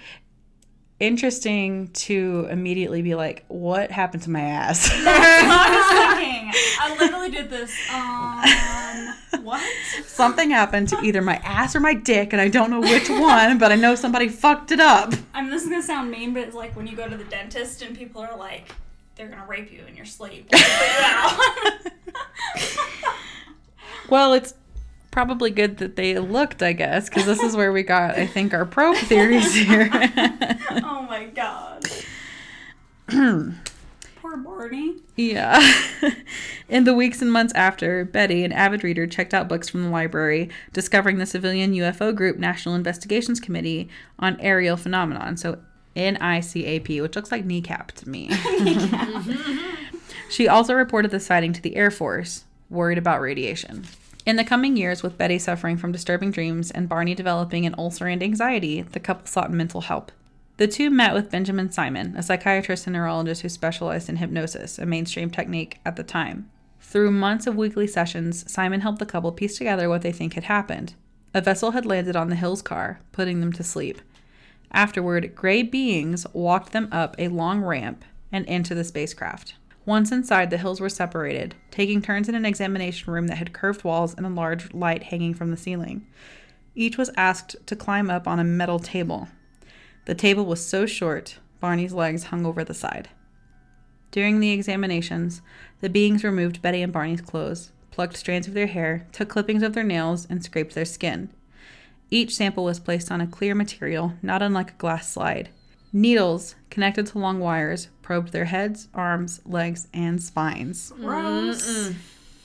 [1.01, 4.89] interesting to immediately be like, what happened to my ass?
[4.93, 6.53] I was thinking.
[6.79, 7.71] I literally did this.
[7.93, 8.41] Um,
[9.41, 9.61] what?
[10.05, 13.57] Something happened to either my ass or my dick, and I don't know which one,
[13.57, 15.13] but I know somebody fucked it up.
[15.33, 17.23] I mean, this is gonna sound mean, but it's like when you go to the
[17.25, 18.71] dentist and people are like,
[19.15, 20.49] they're gonna rape you in your sleep.
[20.49, 21.39] Figure it out.
[24.09, 24.55] Well, it's
[25.11, 28.53] probably good that they looked, I guess, because this is where we got, I think,
[28.53, 29.89] our probe theories here.
[29.93, 31.85] oh my god.
[34.29, 34.93] Poor Barney.
[35.15, 35.59] yeah.
[36.69, 39.89] In the weeks and months after, Betty, an avid reader, checked out books from the
[39.89, 43.89] library, discovering the civilian UFO group National Investigations Committee
[44.19, 45.57] on Aerial Phenomenon, so
[45.95, 48.29] NICAP, which looks like kneecap to me.
[50.29, 53.85] she also reported the sighting to the Air Force, worried about radiation.
[54.27, 58.05] In the coming years, with Betty suffering from disturbing dreams and Barney developing an ulcer
[58.05, 60.11] and anxiety, the couple sought mental help.
[60.59, 64.85] The two met with Benjamin Simon, a psychiatrist and neurologist who specialized in hypnosis, a
[64.85, 66.49] mainstream technique at the time.
[66.81, 70.43] Through months of weekly sessions, Simon helped the couple piece together what they think had
[70.43, 70.95] happened.
[71.33, 74.01] A vessel had landed on the Hills car, putting them to sleep.
[74.73, 79.55] Afterward, gray beings walked them up a long ramp and into the spacecraft.
[79.85, 83.85] Once inside, the hills were separated, taking turns in an examination room that had curved
[83.85, 86.05] walls and a large light hanging from the ceiling.
[86.75, 89.29] Each was asked to climb up on a metal table.
[90.05, 93.09] The table was so short, Barney's legs hung over the side.
[94.11, 95.41] During the examinations,
[95.81, 99.73] the beings removed Betty and Barney's clothes, plucked strands of their hair, took clippings of
[99.73, 101.29] their nails, and scraped their skin.
[102.09, 105.49] Each sample was placed on a clear material, not unlike a glass slide.
[105.93, 110.91] Needles, connected to long wires, probed their heads, arms, legs, and spines.
[110.99, 111.93] Gross.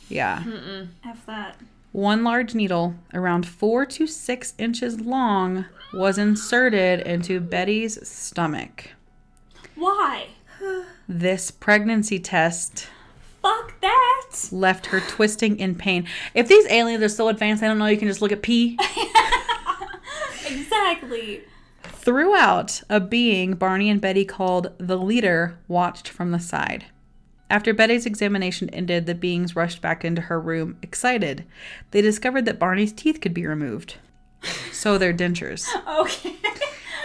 [0.08, 0.42] Yeah.
[0.44, 0.88] Mm-mm.
[1.06, 1.56] F that.
[1.94, 8.90] One large needle, around four to six inches long, was inserted into Betty's stomach.
[9.76, 10.26] Why?
[11.08, 12.88] This pregnancy test
[13.40, 14.30] Fuck that.
[14.50, 16.08] left her twisting in pain.
[16.34, 18.76] If these aliens are so advanced, I don't know you can just look at pee.
[20.46, 21.42] Exactly.
[21.84, 26.86] Throughout, a being Barney and Betty called the leader watched from the side.
[27.50, 31.44] After Betty's examination ended, the beings rushed back into her room, excited.
[31.90, 33.96] They discovered that Barney's teeth could be removed.
[34.72, 35.66] So their dentures.
[36.00, 36.34] Okay.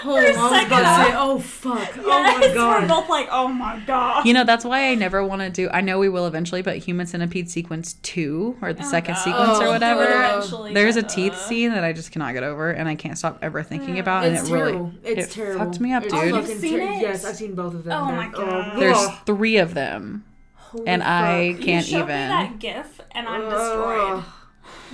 [0.06, 1.97] Oh, I was about second to say, oh fuck.
[1.97, 2.84] Oh my god.
[2.84, 4.25] We're both like, oh my god.
[4.25, 5.69] You know, that's why I never want to do.
[5.69, 9.60] I know we will eventually, but Human Centipede sequence two or the oh, second sequence
[9.60, 10.04] or Oh, whatever.
[10.04, 13.39] Eventually, There's a teeth scene that I just cannot get over, and I can't stop
[13.41, 14.23] ever thinking about.
[14.23, 14.93] And It's it really, terrible.
[15.04, 15.65] It's it terrible.
[15.65, 16.34] fucked me up, It's dude.
[16.34, 17.02] You've seen ter- it?
[17.02, 18.02] Yes, I've seen both of them.
[18.02, 18.71] Oh my oh, God.
[18.75, 20.23] Oh, There's three of them,
[20.72, 22.08] Holy and I can't you showed even.
[22.08, 24.24] me that GIF, and I'm destroyed.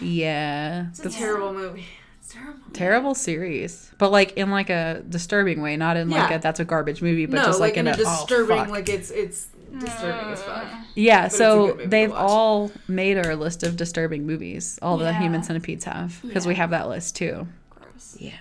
[0.02, 1.86] Yeah, It's a That's terrible movie.
[2.20, 2.60] It's terrible.
[2.74, 6.36] terrible series, but like in like a disturbing way, not in like Yeah.
[6.38, 8.70] a that's a garbage movie, but no, just like, in a oh, disturbing, fuck.
[8.70, 10.64] like it's it's disturbing as fuck.
[10.64, 10.84] Mm.
[10.96, 14.80] Yeah, it's a so good movie to they've all made our list of disturbing movies.
[14.82, 17.48] All the human centipedes have because we have that list too.
[17.70, 18.18] Gross.
[18.20, 18.32] Yeah.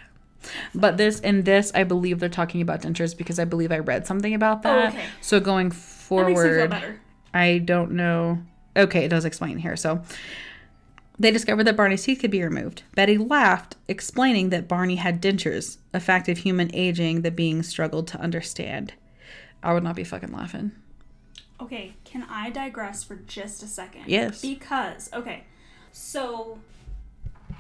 [0.75, 4.07] But this in this, I believe they're talking about dentures because I believe I read
[4.07, 4.93] something about oh, that.
[4.95, 5.05] okay.
[5.21, 7.01] So going That makes me feel forward, better.
[7.35, 8.39] I don't know.
[8.77, 9.77] Okay, it does explain here.
[9.77, 10.03] So
[11.19, 12.85] they discovered that Barney's teeth could be removed.
[12.95, 18.09] Betty laughed, explaining that Barney had dentures, a fact of human aging that being struggled
[18.09, 18.95] to understand.
[19.63, 20.73] I would not be fucking laughing.
[21.61, 24.05] Okay, can I digress for just a second?
[24.07, 24.43] Yes.
[24.43, 25.45] Because, okay,
[25.93, 26.59] so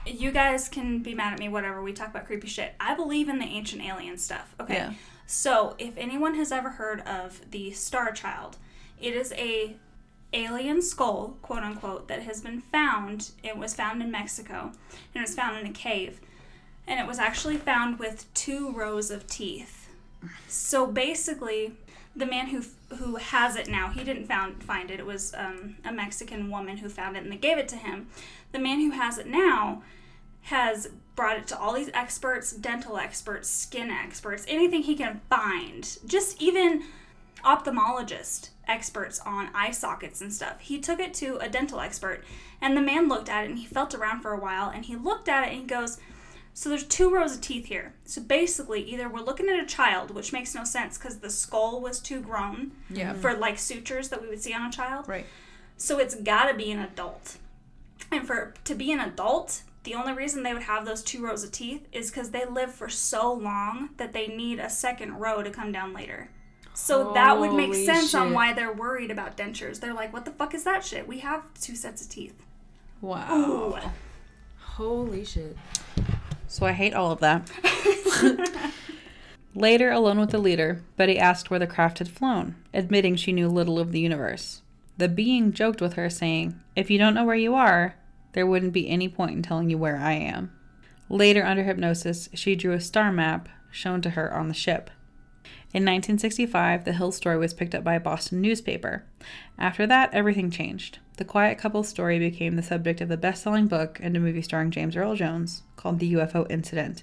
[0.04, 1.82] you guys can be mad at me, whatever.
[1.82, 2.74] We talk about creepy shit.
[2.80, 4.54] I believe in the ancient alien stuff.
[4.60, 4.74] Okay.
[4.74, 4.92] Yeah.
[5.26, 8.58] So if anyone has ever heard of the Star Child,
[9.00, 9.76] it is a
[10.32, 13.30] alien skull, quote unquote, that has been found.
[13.42, 16.20] It was found in Mexico, and it was found in a cave,
[16.86, 19.88] and it was actually found with two rows of teeth.
[20.48, 21.74] So basically,
[22.16, 22.62] the man who
[22.96, 25.00] who has it now, he didn't found find it.
[25.00, 28.08] It was um, a Mexican woman who found it, and they gave it to him.
[28.52, 29.82] The man who has it now
[30.42, 35.98] has brought it to all these experts, dental experts, skin experts, anything he can find.
[36.06, 36.82] Just even
[37.44, 40.60] ophthalmologist experts on eye sockets and stuff.
[40.60, 42.24] He took it to a dental expert,
[42.60, 44.96] and the man looked at it and he felt around for a while, and he
[44.96, 45.98] looked at it and he goes.
[46.56, 47.94] So there's two rows of teeth here.
[48.04, 51.80] So basically, either we're looking at a child, which makes no sense because the skull
[51.80, 53.12] was too grown Yeah.
[53.14, 55.08] for like sutures that we would see on a child.
[55.08, 55.26] Right.
[55.76, 57.38] So it's got to be an adult.
[58.12, 61.42] And for to be an adult, the only reason they would have those two rows
[61.42, 65.42] of teeth is because they live for so long that they need a second row
[65.42, 66.30] to come down later.
[66.74, 69.78] So that would make Holy sense on why they're worried about dentures.
[69.78, 71.06] They're like, what the fuck is that shit?
[71.06, 72.44] We have two sets of teeth.
[73.00, 73.36] Wow.
[73.36, 73.76] Ooh.
[74.58, 75.56] Holy shit.
[76.48, 77.48] So I hate all of that.
[79.54, 83.48] Later, alone with the leader, Betty asked where the craft had flown, admitting she knew
[83.48, 84.62] little of the universe.
[84.98, 87.94] The being joked with her, saying, If you don't know where you are,
[88.32, 90.50] there wouldn't be any point in telling you where I am.
[91.08, 94.90] Later, under hypnosis, she drew a star map shown to her on the ship.
[95.74, 99.04] In 1965, the Hill story was picked up by a Boston newspaper.
[99.58, 101.00] After that, everything changed.
[101.16, 104.40] The quiet couple's story became the subject of the best selling book and a movie
[104.40, 107.02] starring James Earl Jones called The UFO Incident.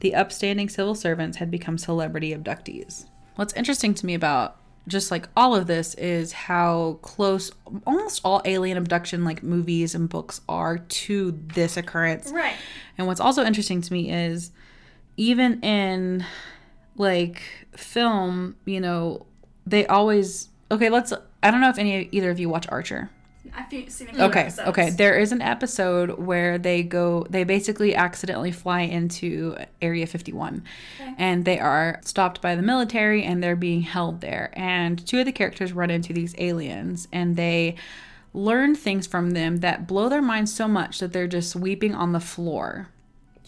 [0.00, 3.06] The upstanding civil servants had become celebrity abductees.
[3.36, 7.50] What's interesting to me about just like all of this is how close
[7.86, 12.30] almost all alien abduction like movies and books are to this occurrence.
[12.30, 12.56] Right.
[12.98, 14.50] And what's also interesting to me is
[15.16, 16.26] even in
[16.96, 17.42] like
[17.76, 19.26] film, you know,
[19.66, 23.10] they always okay, let's I don't know if any either of you watch Archer.
[23.54, 24.68] I've seen a few Okay, episodes.
[24.68, 24.90] okay.
[24.90, 30.62] There is an episode where they go, they basically accidentally fly into Area 51.
[31.18, 34.52] And they are stopped by the military and they're being held there.
[34.54, 37.74] And two of the characters run into these aliens and they
[38.32, 42.12] learn things from them that blow their minds so much that they're just weeping on
[42.12, 42.88] the floor.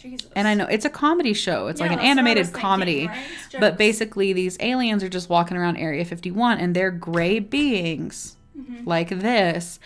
[0.04, 0.30] Jesus.
[0.36, 1.66] And I know it's a comedy show.
[1.66, 3.06] It's Yeah, like an that's what I animated was thinking, comedy.
[3.08, 3.26] right?
[3.58, 8.88] But basically these aliens are just walking around Area 51 and they're gray beings Mm-hmm.
[8.88, 9.80] like this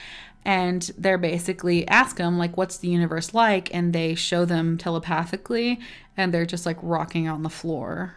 [0.45, 5.81] and they're basically ask them like what's the universe like and they show them telepathically
[6.19, 8.17] and they're just like rocking on the floor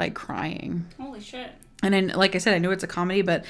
[0.00, 0.86] like crying.
[1.00, 1.52] Holy shit.
[1.84, 3.44] And then like I said I know it's a comedy but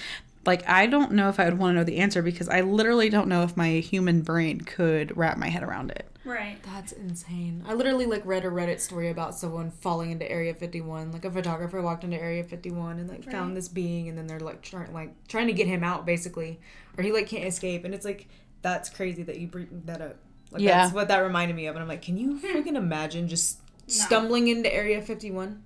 [0.45, 3.09] like I don't know if I would want to know the answer because I literally
[3.09, 6.07] don't know if my human brain could wrap my head around it.
[6.25, 6.63] Right.
[6.63, 7.65] That's insane.
[7.67, 11.11] I literally like read a Reddit story about someone falling into Area 51.
[11.13, 13.33] Like a photographer walked into Area 51 and like Right.
[13.33, 16.61] found this being, and then they're like trying like trying to get him out basically,
[16.97, 17.85] or he like can't escape.
[17.85, 18.29] And it's like
[18.63, 20.17] that's crazy that you bring that up.
[20.53, 20.83] Like, Yeah.
[20.83, 21.75] that's what that reminded me of.
[21.75, 23.59] And I'm like, can you freaking imagine just
[23.89, 25.63] stumbling into Area 51?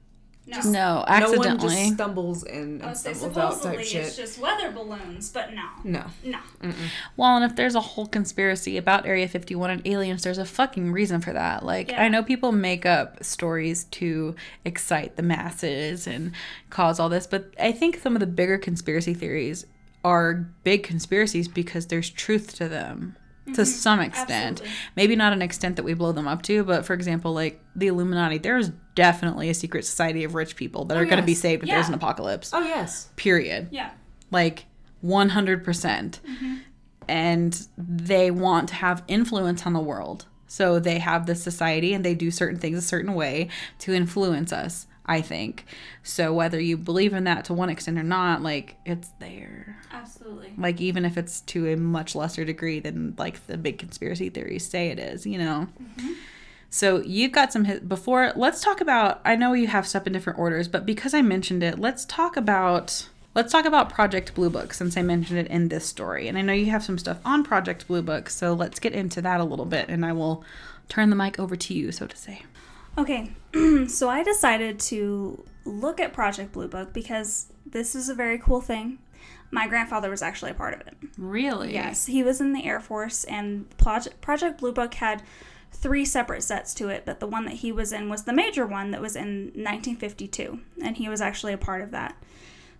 [0.49, 0.61] No.
[0.71, 1.09] No, accidentally.
[1.09, 1.75] No one accidentally.
[1.85, 4.17] just stumbles and, I and would say stumbles out supposedly type it's shit.
[4.17, 5.65] just weather balloons, but no.
[5.83, 6.05] No.
[6.25, 6.39] No.
[7.17, 10.93] Well, and if there's a whole conspiracy about Area 51 and aliens, there's a fucking
[10.93, 11.65] reason for that.
[11.65, 12.03] Like, Yeah.
[12.03, 16.31] I know people make up stories to excite the masses and
[16.71, 19.67] cause all this, but I think some of the bigger conspiracy theories
[20.05, 23.65] are big conspiracies because there's truth to them to mm-hmm.
[23.65, 24.61] some extent.
[24.61, 24.77] Absolutely.
[24.97, 27.87] Maybe not an extent that we blow them up to, but for example, like the
[27.87, 31.35] Illuminati, there's definitely a secret society of rich people that oh, are going to be
[31.35, 32.51] saved if there's an apocalypse.
[32.53, 33.11] Oh yes.
[33.17, 33.69] Period.
[33.71, 33.91] Yeah.
[34.31, 34.67] Like
[35.05, 35.63] 100%.
[35.63, 36.57] percent mm-hmm.
[37.09, 40.27] And they want to have influence on the world.
[40.49, 43.49] So they have this society and they do certain things a certain way
[43.81, 45.64] to influence us, I think.
[46.03, 49.79] So whether you believe in that to one extent or not, like it's there.
[49.92, 50.53] Absolutely.
[50.59, 54.66] Like even if it's to a much lesser degree than like the big conspiracy theories
[54.66, 55.69] say it is, you know.
[55.83, 56.12] Mm-hmm.
[56.71, 58.33] So you've got some before.
[58.37, 59.21] Let's talk about.
[59.25, 62.37] I know you have stuff in different orders, but because I mentioned it, let's talk
[62.37, 63.09] about.
[63.35, 66.40] Let's talk about Project Blue Book since I mentioned it in this story, and I
[66.40, 68.31] know you have some stuff on Project Blue Book.
[68.31, 70.42] So let's get into that a little bit, and I will
[70.88, 72.42] turn the mic over to you, so to say.
[72.99, 73.33] Okay,
[73.88, 78.61] so I decided to look at Project Blue Book because this is a very cool
[78.61, 78.99] thing.
[79.51, 80.95] My grandfather was actually a part of it.
[81.16, 81.73] Really?
[81.73, 85.23] Yes, he was in the Air Force, and Project, Project Blue Book had
[85.73, 88.66] three separate sets to it, but the one that he was in was the major
[88.66, 92.16] one that was in 1952, and he was actually a part of that.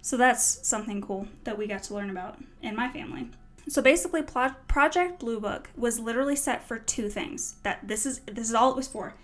[0.03, 3.31] So that's something cool that we got to learn about in my family.
[3.69, 7.57] So basically, Project Blue Book was literally set for two things.
[7.65, 9.15] That this is this is all it was for.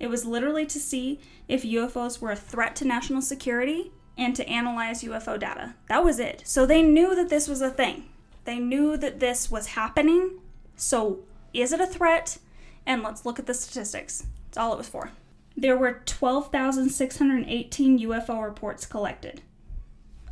[0.00, 4.48] It was literally to see if UFOs were a threat to national security and to
[4.48, 5.74] analyze UFO data.
[5.88, 6.42] That was it.
[6.44, 8.08] So they knew that this was a thing.
[8.44, 10.40] They knew that this was happening.
[10.74, 11.20] So
[11.52, 12.38] is it a threat?
[12.86, 14.26] And let's look at the statistics.
[14.46, 15.12] That's all it was for.
[15.56, 19.42] There were 12,618 UFO reports collected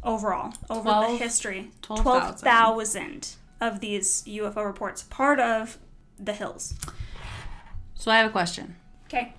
[0.03, 1.71] overall over the history.
[1.83, 2.39] 12,000.
[2.39, 5.79] 12,000 of these UFO reports, part of
[6.19, 6.75] the hills.
[7.95, 8.77] So I have a question.
[9.09, 9.33] Okay.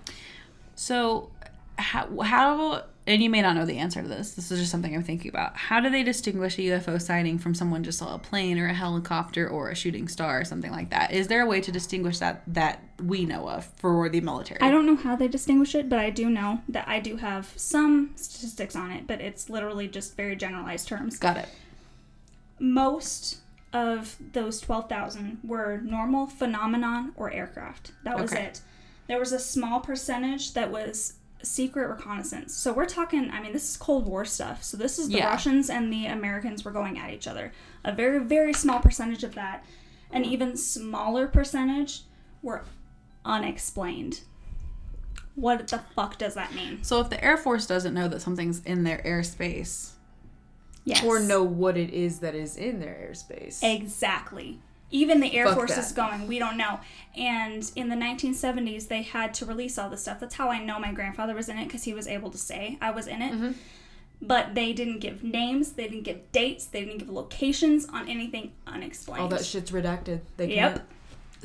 [0.74, 1.30] So,
[1.78, 4.94] how, how, and you may not know the answer to this, this is just something
[4.94, 5.56] I'm thinking about.
[5.56, 8.74] How do they distinguish a UFO sighting from someone just saw a plane or a
[8.74, 11.12] helicopter or a shooting star or something like that?
[11.12, 14.60] Is there a way to distinguish that that we know of for the military?
[14.60, 17.52] I don't know how they distinguish it, but I do know that I do have
[17.56, 21.18] some statistics on it, but it's literally just very generalized terms.
[21.18, 21.48] Got it.
[22.58, 23.38] Most
[23.72, 27.92] of those 12,000 were normal phenomenon or aircraft.
[28.04, 28.46] That was Okay.
[28.46, 28.60] it.
[29.10, 32.54] There was a small percentage that was secret reconnaissance.
[32.54, 34.62] So we're talking, I mean, this is Cold War stuff.
[34.62, 35.26] So this is the Yeah.
[35.30, 37.50] Russians and the Americans were going at each other.
[37.82, 39.64] A very, very small percentage of that.
[40.12, 42.02] An even smaller percentage
[42.40, 42.62] were
[43.24, 44.20] unexplained.
[45.34, 46.84] What the fuck does that mean?
[46.84, 49.90] So, if the Air Force doesn't know that something's in their airspace,
[50.84, 51.02] Yes.
[51.02, 53.62] Or know what it is that is in their airspace.
[53.62, 54.60] Exactly.
[54.90, 55.84] Even the Air Fuck Force that.
[55.84, 56.80] is going, we don't know.
[57.16, 60.18] And in the 1970s, they had to release all this stuff.
[60.20, 62.76] That's how I know my grandfather was in it because he was able to say
[62.80, 63.32] I was in it.
[63.32, 63.52] Mm-hmm.
[64.22, 68.52] But they didn't give names, they didn't give dates, they didn't give locations on anything
[68.66, 69.22] unexplained.
[69.22, 70.20] All that shit's redacted.
[70.36, 70.74] They Yep.
[70.74, 70.82] can't.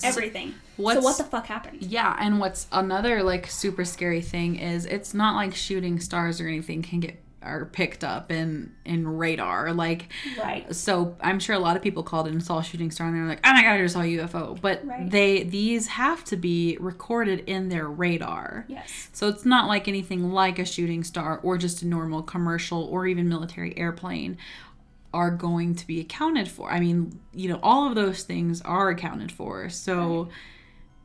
[0.04, 0.54] Everything.
[0.76, 1.82] so what the fuck happened?
[1.84, 2.18] yeah.
[2.20, 6.82] And what's another like super scary thing is it's not like shooting stars or anything
[6.82, 10.74] can get are picked up in in radar like Right.
[10.76, 13.26] so i'm sure a lot of people called and saw a shooting star and they're
[13.28, 15.10] like oh my god i just saw a ufo but Right.
[15.10, 19.10] they these have to be recorded in their radar Yes.
[19.14, 23.08] so it's not like anything like a shooting star or just a normal commercial or
[23.08, 24.38] even military airplane
[25.14, 28.90] are going to be accounted for i mean you know all of those things are
[28.90, 30.28] accounted for so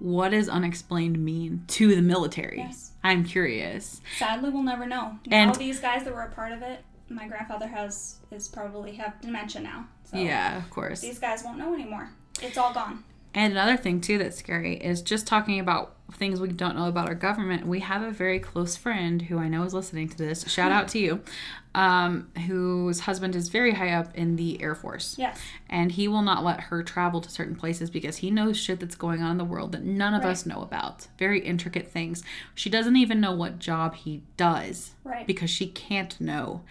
[0.00, 2.89] what does unexplained mean to the military Yes.
[3.02, 5.18] I'm curious Sadly, we'll never know.
[5.30, 8.92] And- all these guys that were a part of it, my grandfather has is probably
[8.96, 9.86] have dementia now.
[10.04, 12.10] So yeah of course These guys won't know anymore.
[12.42, 13.04] It's all gone.
[13.34, 17.09] And another thing too that's scary is just talking about things we don't know about
[17.09, 17.66] our government.
[17.66, 20.44] We have a very close friend who I know is listening to this.
[20.51, 21.20] Shout out to you,
[21.75, 25.38] um, whose husband is very high up in the Air Force, Yes.
[25.68, 28.94] and he will not let her travel to certain places because he knows shit that's
[28.96, 30.31] going on in the world that none of Right.
[30.31, 31.09] us know about.
[31.18, 32.23] Very intricate things.
[32.55, 35.27] She doesn't even know what job he does Right.
[35.27, 36.62] because she can't know.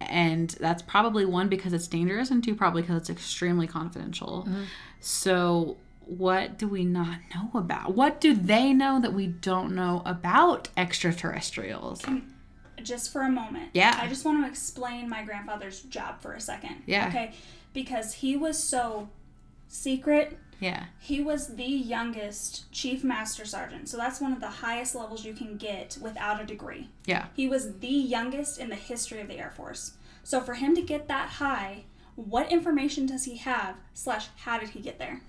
[0.00, 4.46] And that's probably one because it's dangerous, and two probably because it's extremely confidential.
[5.00, 5.76] So,
[6.08, 7.94] what do we not know about?
[7.94, 12.02] What do they know that we don't know about extraterrestrials?
[12.82, 13.70] just for a moment.
[13.74, 13.98] Yeah.
[14.00, 16.82] I just want to explain my grandfather's job for a second.
[16.86, 17.08] Yeah.
[17.08, 17.32] Okay.
[17.72, 19.08] Because he was so
[19.68, 20.38] secret.
[20.60, 20.84] Yeah.
[20.98, 23.88] He was the youngest chief master sergeant.
[23.88, 26.88] So that's one of the highest levels you can get without a degree.
[27.04, 27.26] Yeah.
[27.34, 29.92] He was the youngest in the history of the Air Force.
[30.24, 31.84] So for him to get that high,
[32.16, 33.76] what information does he have?
[33.94, 35.22] Slash, how did he get there?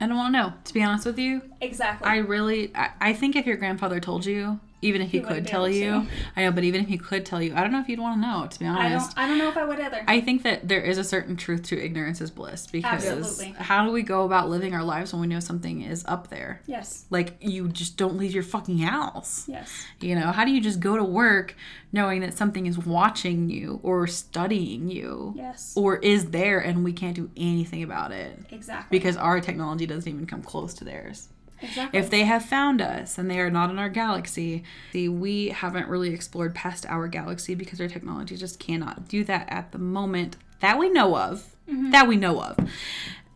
[0.00, 0.52] I don't want to know.
[0.64, 2.06] To be honest with you, Exactly.
[2.08, 5.46] I really, I, I think if your grandfather told you, even if he, wouldn't could
[5.46, 6.06] tell you, to.
[6.36, 8.20] I know, but even if he could tell you, I don't know if you'd want
[8.22, 8.46] to know.
[8.46, 9.24] To be I honest, don't.
[9.24, 10.04] I don't know if I would either.
[10.06, 13.54] I think that there is a certain truth to ignorance is bliss because Absolutely.
[13.62, 16.62] how do we go about living our lives when we know something is up there?
[16.66, 17.06] yes.
[17.10, 19.46] Like you just don't leave your fucking house.
[19.48, 19.70] Yes.
[20.00, 21.54] You know, how do you just go to work
[21.92, 25.72] knowing that something is watching you or studying you Yes.
[25.76, 28.98] or is there and we can't do anything about it Exactly.
[28.98, 31.28] because our technology doesn't even come close to theirs?
[31.60, 31.98] Exactly.
[31.98, 35.88] If they have found us and they are not in our galaxy, see, we haven't
[35.88, 40.36] really explored past our galaxy because our technology just cannot do that at the moment
[40.60, 41.54] that we know of.
[41.68, 41.90] Mm-hmm.
[41.90, 42.58] That we know of.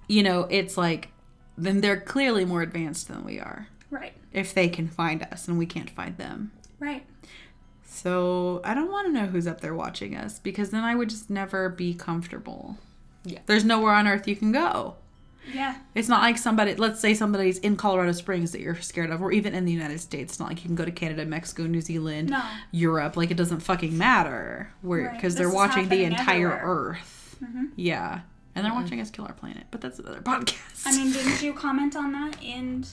[0.09, 1.09] You know, it's like,
[1.57, 4.15] then they're clearly more advanced than we are right.
[4.33, 6.53] if they can find us and we can't find them.
[6.81, 7.05] Right.
[7.85, 11.11] So I don't want to know who's up there watching us because then I would
[11.11, 12.79] just never be comfortable.
[13.25, 13.41] Yeah.
[13.47, 14.97] There's nowhere on earth you can go.
[15.53, 15.77] Yeah.
[15.95, 19.33] It's not like somebody, let's say somebody's in Colorado Springs that you're scared of, or
[19.33, 20.33] even in the United States.
[20.35, 22.43] It's not like you can go to Canada, Mexico, New Zealand, No.
[22.71, 23.17] Europe.
[23.17, 25.15] Like it doesn't fucking matter where Right.
[25.17, 26.61] because This they're watching the entire everywhere.
[26.65, 27.37] Earth.
[27.43, 27.65] Mm-hmm.
[27.77, 28.21] Yeah,
[28.55, 29.65] and they're watching us kill our planet.
[29.73, 30.87] But that's another podcast.
[30.87, 32.85] I mean, didn't you comment on that in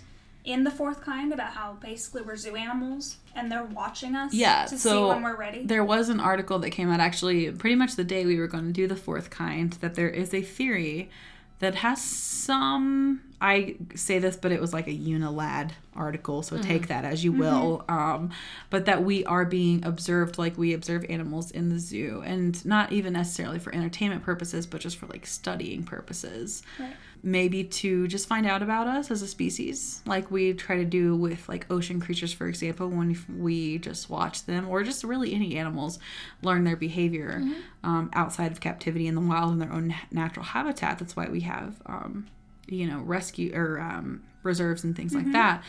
[0.46, 4.64] in the fourth kind about how basically we're zoo animals and they're watching us Yeah,
[4.64, 5.64] to see so when we're ready?
[5.66, 8.66] There was an article that came out actually pretty much the day we were going
[8.66, 11.12] to do the fourth kind that there is a theory
[11.60, 16.88] that has some I say this but it was like a Unilad article so take
[16.88, 18.32] that as you will um
[18.70, 22.92] but that we are being observed like we observe animals in the zoo and not
[22.92, 26.64] even necessarily for entertainment purposes but just for like studying purposes.
[26.80, 26.94] Right.
[27.22, 31.16] Maybe to just find out about us as a species like we try to do
[31.16, 35.58] with like ocean creatures for example when we just watch them or just really any
[35.58, 36.00] animals
[36.42, 37.44] learn their behavior
[37.84, 41.00] um, outside of captivity in the wild in their own natural habitat.
[41.00, 42.28] That's why we have um,
[42.68, 45.64] you know rescue or um, reserves and things like that.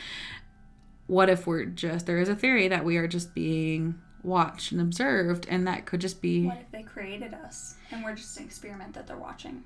[1.07, 4.81] What if we're just there is a theory that we are just being watched and
[4.81, 8.45] observed and that could just be What if they created us and we're just an
[8.45, 9.65] experiment that they're watching?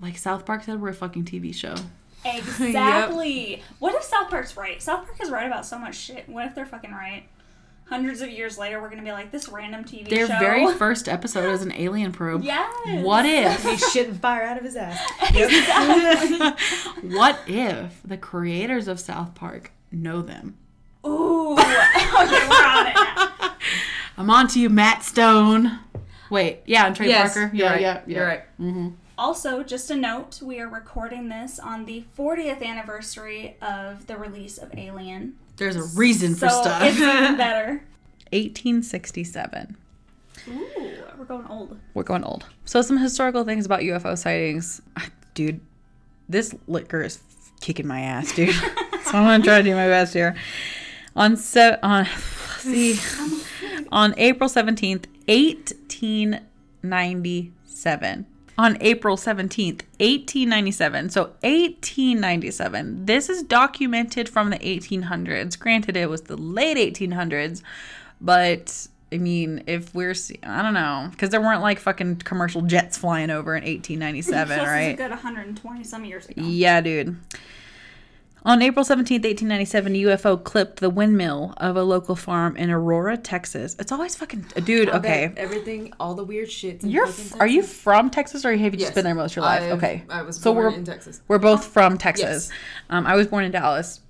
[0.00, 1.74] Like south park said we're a fucking tv show
[2.26, 3.62] Exactly.
[3.80, 4.80] What if South Park's right?
[4.82, 6.26] South Park is right about so much shit.
[6.26, 7.24] What if they're fucking right?
[7.84, 10.14] Hundreds of years later, we're gonna be like this random TV show.
[10.14, 10.38] their show.
[10.38, 13.04] very first episode is an alien probe yes.
[13.04, 13.62] What if?
[13.62, 14.98] He's shitting fire out of his ass.
[17.02, 20.56] what if the creators of South Park know them?
[21.06, 21.52] Ooh.
[21.58, 23.52] okay, we're on it now.
[24.16, 25.78] I'm on to you, Matt Stone.
[26.30, 27.54] Wait, yeah, and Trey Yes, Parker.
[27.54, 27.80] yeah, right.
[27.82, 28.42] yeah, you're right.
[28.58, 28.88] Mm-hmm.
[29.16, 34.58] Also, just a note, we are recording this on the 40th anniversary of the release
[34.58, 35.34] of Alien.
[35.56, 36.82] There's a reason for so stuff.
[36.82, 37.84] it's even better.
[38.32, 39.76] 1867.
[40.48, 40.66] Ooh,
[41.16, 41.78] we're going old.
[41.94, 42.44] We're going old.
[42.64, 44.82] So some historical things about UFO sightings.
[45.34, 45.60] Dude,
[46.28, 47.20] this liquor is
[47.60, 48.52] kicking my ass, dude.
[48.54, 48.66] so
[49.14, 50.34] I'm gonna try to do my best here.
[51.14, 52.08] On se- on
[52.58, 52.98] see
[53.92, 58.26] on April 17th, 1897.
[58.56, 61.10] On April 17th, 1897.
[61.10, 63.06] So 1897.
[63.06, 65.58] This is documented from the 1800s.
[65.58, 67.62] Granted, it was the late 1800s,
[68.20, 72.98] but I mean, if we're, I don't know, because there weren't like fucking commercial jets
[72.98, 74.96] flying over in 1897, This is a right?
[74.96, 76.42] good 120 some years ago.
[76.42, 77.16] Yeah, dude.
[78.46, 83.16] On April 17th, 1897, a UFO clipped the windmill of a local farm in Aurora,
[83.16, 83.74] Texas.
[83.78, 85.26] It's always fucking dude, I okay.
[85.28, 86.84] bet Everything, all the weird shit.
[86.84, 89.44] You're f- are you from Texas or have you just been there most of your
[89.46, 89.62] life?
[89.62, 90.02] I've- okay.
[90.10, 91.22] I was so born we're in Texas.
[91.26, 92.50] we're both from Texas.
[92.50, 92.58] Yes.
[92.90, 94.00] Um, I was born in Dallas.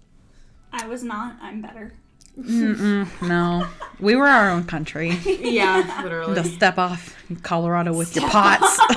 [0.72, 1.37] I was not.
[1.41, 1.95] I'm better.
[2.37, 3.68] No,
[4.01, 5.11] we were our own country.
[5.24, 6.43] Yeah, to literally.
[6.43, 8.81] step off in Colorado with your pots.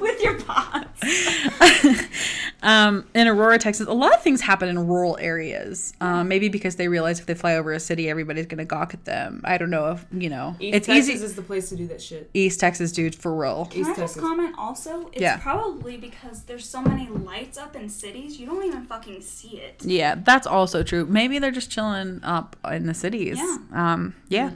[0.00, 1.02] With your pots.
[2.62, 5.92] um, in Aurora, Texas, a lot of things happen in rural areas.
[6.00, 9.04] Um, maybe because they realize if they fly over a city, everybody's gonna gawk at
[9.04, 9.42] them.
[9.44, 10.56] I don't know if you know.
[10.58, 11.24] East it's Texas easy.
[11.24, 12.30] is the place to do that shit.
[12.32, 13.66] East Texas, dude, for real.
[13.66, 14.22] Can East I just Texas.
[14.22, 15.08] comment also?
[15.12, 15.36] It's Yeah.
[15.36, 19.82] probably because there's so many lights up in cities, you don't even fucking see it.
[19.84, 21.04] Yeah, that's also true.
[21.04, 23.36] Maybe they're just chilling up in the cities.
[23.38, 23.56] Yeah.
[23.72, 24.50] Um, yeah.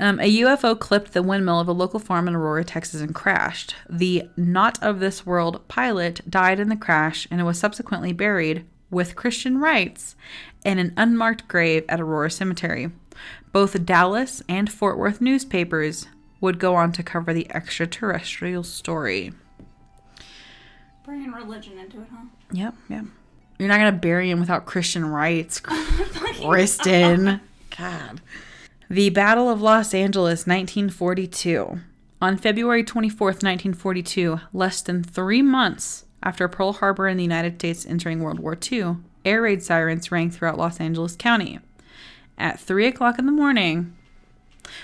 [0.00, 3.74] Um, a UFO clipped the windmill of a local farm in Aurora, Texas, and crashed.
[3.90, 9.16] The not of this world pilot died in the crash and was subsequently buried with
[9.16, 10.14] Christian rites
[10.64, 12.90] in an unmarked grave at Aurora Cemetery.
[13.52, 16.06] Both Dallas and Fort Worth newspapers
[16.40, 19.32] would go on to cover the extraterrestrial story.
[21.04, 22.26] Bringing religion into it, huh?
[22.52, 23.04] Yep, yep.
[23.58, 27.40] You're not gonna bury him without Christian rites, Kristin.
[27.76, 28.20] God.
[28.90, 31.80] The Battle of Los Angeles, 1942.
[32.22, 37.84] On February 24th, 1942, less than three months after Pearl Harbor and the United States
[37.84, 41.60] entering World War II, air raid sirens rang throughout Los Angeles County.
[42.38, 43.94] at three o'clock in the morning.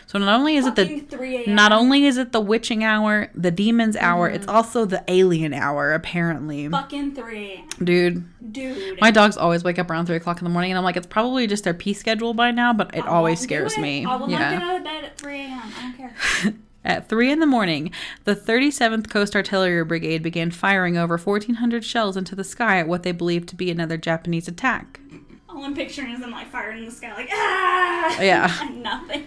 [0.07, 3.51] So not only is it the 3 not only is it the witching hour, the
[3.51, 4.55] demon's hour, it's Mm-hmm.
[4.57, 6.68] also the alien hour, apparently.
[6.68, 9.01] Fucking 3 Dude, Dude.
[9.01, 11.07] my dogs always wake up around three o'clock in the morning, and I'm like, it's
[11.07, 13.80] probably just their pee schedule by now, but it I always scares it.
[13.80, 14.05] me.
[14.05, 15.61] I will not get out of bed at 3 a.m.
[15.78, 16.55] I don't care.
[16.87, 17.93] At three in the morning,
[18.24, 23.05] the 37th Coast Artillery Brigade began firing over 1,400 shells into the sky at what
[23.05, 25.01] they believed to be another Japanese attack.
[25.49, 28.20] All I'm picturing is them like firing in the sky, like, ah!
[28.20, 28.68] Yeah.
[28.74, 29.24] nothing.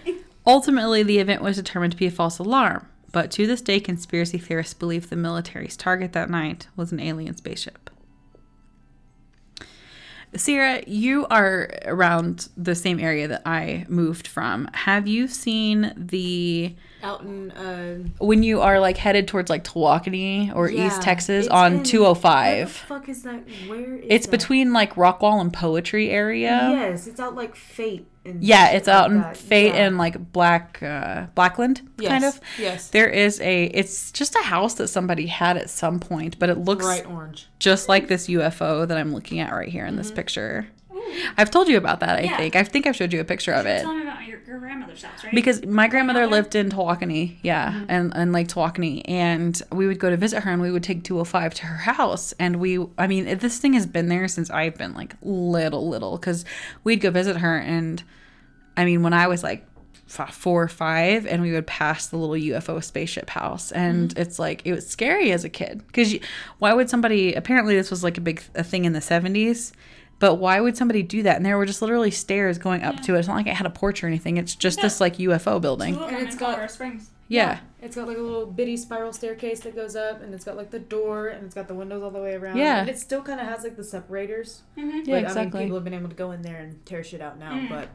[0.48, 4.38] Ultimately, the event was determined to be a false alarm, but to this day, conspiracy
[4.38, 7.90] theorists believe the military's target that night was an alien spaceship.
[10.36, 14.68] Ciara, you are around the same area that I moved from.
[14.72, 20.52] Have you seen the Out in uh, when you are like headed towards like Tawakoni
[20.54, 22.70] or yeah, East Texas on in- 205?
[22.70, 23.44] fuck is that?
[23.68, 24.30] Where is It's that?
[24.32, 26.68] between like Rockwall and Poetry area.
[26.72, 28.06] Yes, it's out like Fate.
[28.24, 29.36] And Yeah, it's out like in that.
[29.36, 29.86] Fate Yeah.
[29.86, 32.40] and like Black uh, Blackland, kind of.
[32.58, 32.88] Yes.
[32.90, 33.66] There is a.
[33.66, 37.46] It's just a house that somebody had at some point, but it looks Bright orange.
[37.60, 40.66] just like this UFO that I'm looking at right here in this picture.
[41.38, 42.18] I've told you about that.
[42.18, 42.36] I Yeah.
[42.36, 42.54] think.
[42.56, 43.82] I think I've showed you a picture of it.
[44.48, 45.34] Tell me about your, your grandmother's house, right?
[45.34, 47.84] Because my grandmother lived in Tawakoni, yeah, mm-hmm.
[47.88, 51.04] and, and Lake Tawakoni, and we would go to visit her, and we would take
[51.04, 54.76] 205 to her house, and we, I mean, this thing has been there since I've
[54.76, 56.44] been like little, little, because
[56.84, 58.02] we'd go visit her, and
[58.76, 59.66] I mean, when I was like
[60.06, 64.20] four or five, and we would pass the little UFO spaceship house, and mm-hmm.
[64.20, 66.14] it's like it was scary as a kid, because
[66.58, 67.34] why would somebody?
[67.34, 69.72] Apparently, this was like a big a thing in the 70s.
[70.20, 71.36] But why would somebody do that?
[71.36, 73.18] And there were just literally stairs going up to it.
[73.20, 74.36] It's not like it had a porch or anything.
[74.36, 75.94] It's just this like UFO building.
[75.94, 77.10] Two of And them it's in got- Colorado Springs.
[77.28, 77.60] Yeah.
[77.82, 80.70] It's got like a little bitty spiral staircase that goes up, and it's got like
[80.70, 82.56] the door, and it's got the windows all the way around.
[82.56, 82.80] Yeah.
[82.80, 84.62] And it still kind of has like the separators.
[84.76, 85.00] Mm-hmm.
[85.04, 85.60] Yeah, like, I exactly.
[85.60, 87.68] mean, people have been able to go in there and tear shit out now, Mm.
[87.68, 87.88] but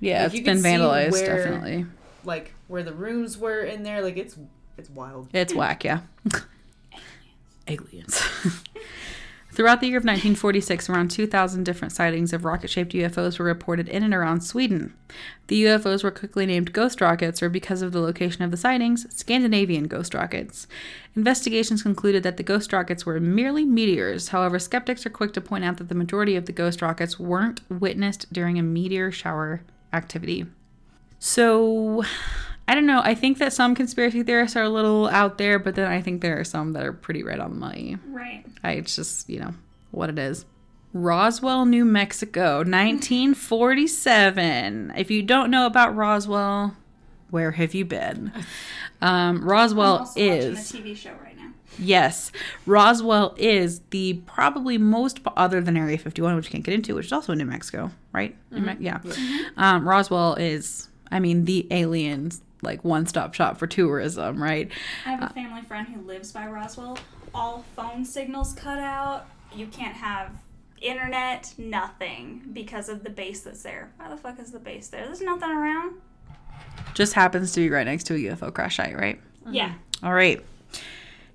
[0.00, 1.86] Yeah, Like, it's you been can see vandalized, where- definitely.
[2.24, 4.36] like where the rooms were in there, like it's
[4.76, 5.28] it's wild.
[5.32, 6.00] It's whack, yeah.
[7.66, 8.20] Aliens.
[9.54, 13.88] Throughout the year of 1946, around 2,000 different sightings of rocket shaped UFOs were reported
[13.88, 14.92] in and around Sweden.
[15.46, 19.06] The UFOs were quickly named ghost rockets, or because of the location of the sightings,
[19.16, 20.66] Scandinavian ghost rockets.
[21.14, 24.30] Investigations concluded that the ghost rockets were merely meteors.
[24.30, 27.60] However, skeptics are quick to point out that the majority of the ghost rockets weren't
[27.70, 30.46] witnessed during a meteor shower activity.
[31.20, 32.02] So,
[32.66, 33.02] I don't know.
[33.04, 36.22] I think that some conspiracy theorists are a little out there, but then I think
[36.22, 37.98] there are some that are pretty right on the money.
[38.08, 38.44] Right.
[38.62, 39.52] I, it's just, you know,
[39.90, 40.46] what it is.
[40.94, 44.92] Roswell, New Mexico, 1947.
[44.96, 46.76] If you don't know about Roswell,
[47.30, 48.32] where have you been?
[49.02, 50.72] Um, Roswell is.
[50.72, 51.50] TV show right now.
[51.78, 52.30] Yes,
[52.64, 57.06] Roswell is the probably most other than Area 51, which you can't get into, which
[57.06, 58.36] is also in New Mexico, right?
[58.52, 59.00] New Me- yeah.
[59.56, 64.70] Um, Roswell is, I mean, the aliens like one-stop shop for tourism, right?
[65.06, 66.98] I have a family friend who lives by Roswell.
[67.34, 69.26] All phone signals cut out.
[69.54, 70.32] You can't have
[70.80, 73.92] internet, nothing because of the base that's there.
[73.96, 75.06] Why the fuck is the base there?
[75.06, 75.94] There's nothing around.
[76.94, 79.20] Just happens to be right next to a UFO crash site, right?
[79.42, 79.54] Mm-hmm.
[79.54, 79.74] Yeah.
[80.02, 80.44] All right.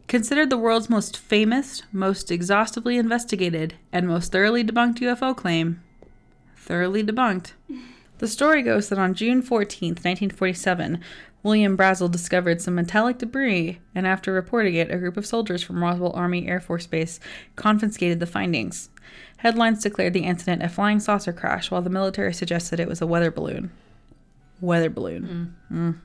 [0.07, 5.83] Considered the world's most famous, most exhaustively investigated, and most thoroughly debunked UFO claim,
[6.55, 7.53] thoroughly debunked.
[8.19, 10.99] The story goes that on June 14th, 1947,
[11.41, 15.81] William Brazel discovered some metallic debris, and after reporting it, a group of soldiers from
[15.81, 17.21] Roswell Army Air Force Base
[17.55, 18.89] confiscated the findings.
[19.37, 23.07] Headlines declared the incident a flying saucer crash, while the military suggested it was a
[23.07, 23.71] weather balloon.
[24.59, 25.55] Weather balloon.
[25.71, 25.95] Mm.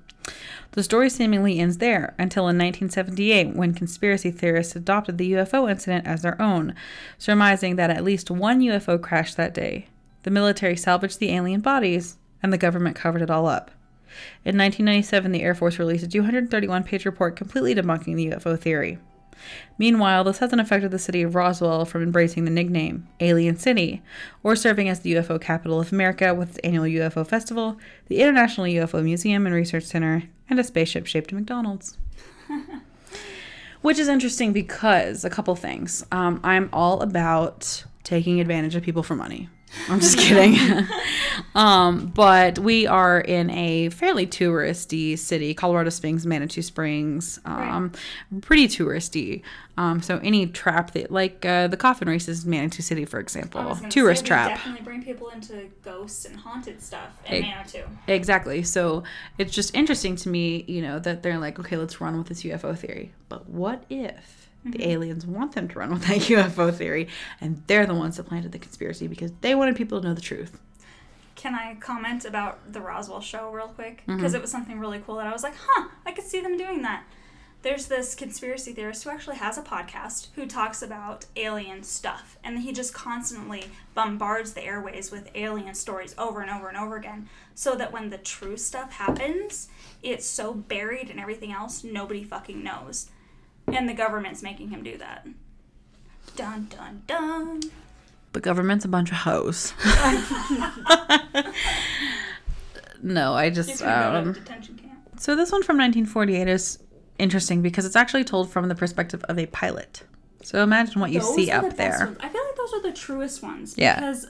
[0.70, 6.06] The story seemingly ends there until in 1978 when conspiracy theorists adopted the UFO incident
[6.06, 6.76] as their own,
[7.18, 9.88] surmising that at least one UFO crashed that day.
[10.24, 13.70] The military salvaged the alien bodies, and the government covered it all up.
[14.44, 18.98] In 1997, the Air Force released a 231 page report completely debunking the UFO theory.
[19.76, 24.02] Meanwhile, this hasn't affected the city of Roswell from embracing the nickname Alien City
[24.42, 28.66] or serving as the UFO capital of America with its annual UFO festival, the International
[28.66, 31.98] UFO Museum and Research Center, and a spaceship shaped McDonald's.
[33.82, 36.06] Which is interesting because a couple things.
[36.10, 39.50] Um, I'm all about taking advantage of people for money.
[39.88, 40.86] I'm just kidding.
[41.54, 47.92] um, but we are in a fairly touristy city, Colorado Springs, Manitou Springs, um,
[48.40, 49.42] pretty touristy.
[49.76, 53.76] Um, so any trap that, like uh, the coffin races in Manitou City, for example,
[53.90, 54.50] tourist say, trap.
[54.50, 57.82] Definitely bring people into ghosts and haunted stuff in Manitou.
[58.06, 58.62] Exactly.
[58.62, 59.02] So
[59.38, 62.42] it's just interesting to me, you know, that they're like, okay, let's run with this
[62.44, 63.12] UFO theory.
[63.28, 67.08] But what if the aliens want them to run with that UFO theory
[67.40, 70.20] and they're the ones that planted the conspiracy because they wanted people to know the
[70.20, 70.58] truth?
[71.34, 74.02] Can I comment about the Roswell show real quick?
[74.02, 74.16] Mm-hmm.
[74.16, 76.56] Because it was something really cool that I was like, huh, I could see them
[76.56, 77.04] doing that.
[77.62, 82.38] There's this conspiracy theorist who actually has a podcast who talks about alien stuff.
[82.44, 86.96] And he just constantly bombards the airways with alien stories over and over and over
[86.96, 87.28] again.
[87.54, 89.68] So that when the true stuff happens,
[90.02, 93.08] it's so buried in everything else, nobody fucking knows.
[93.66, 95.26] And the government's making him do that.
[96.36, 97.60] Dun dun dun.
[98.32, 99.72] The government's a bunch of hoes.
[103.02, 105.20] no, I just um, detention camp.
[105.20, 106.78] so this one from 1948 is
[107.18, 110.02] interesting because it's actually told from the perspective of a pilot.
[110.42, 111.98] So imagine what you Those see up the there.
[112.06, 112.18] ones.
[112.20, 113.74] I feel like those are the truest ones.
[113.78, 113.94] Yeah.
[113.94, 114.26] Because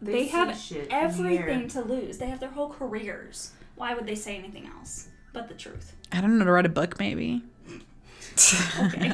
[0.00, 2.18] They they, have shit in the everything to lose.
[2.18, 3.52] They have their whole careers.
[3.76, 5.94] Why would they say anything else but the truth?
[6.12, 7.42] I don't know to write a book, maybe.
[8.80, 9.12] Okay.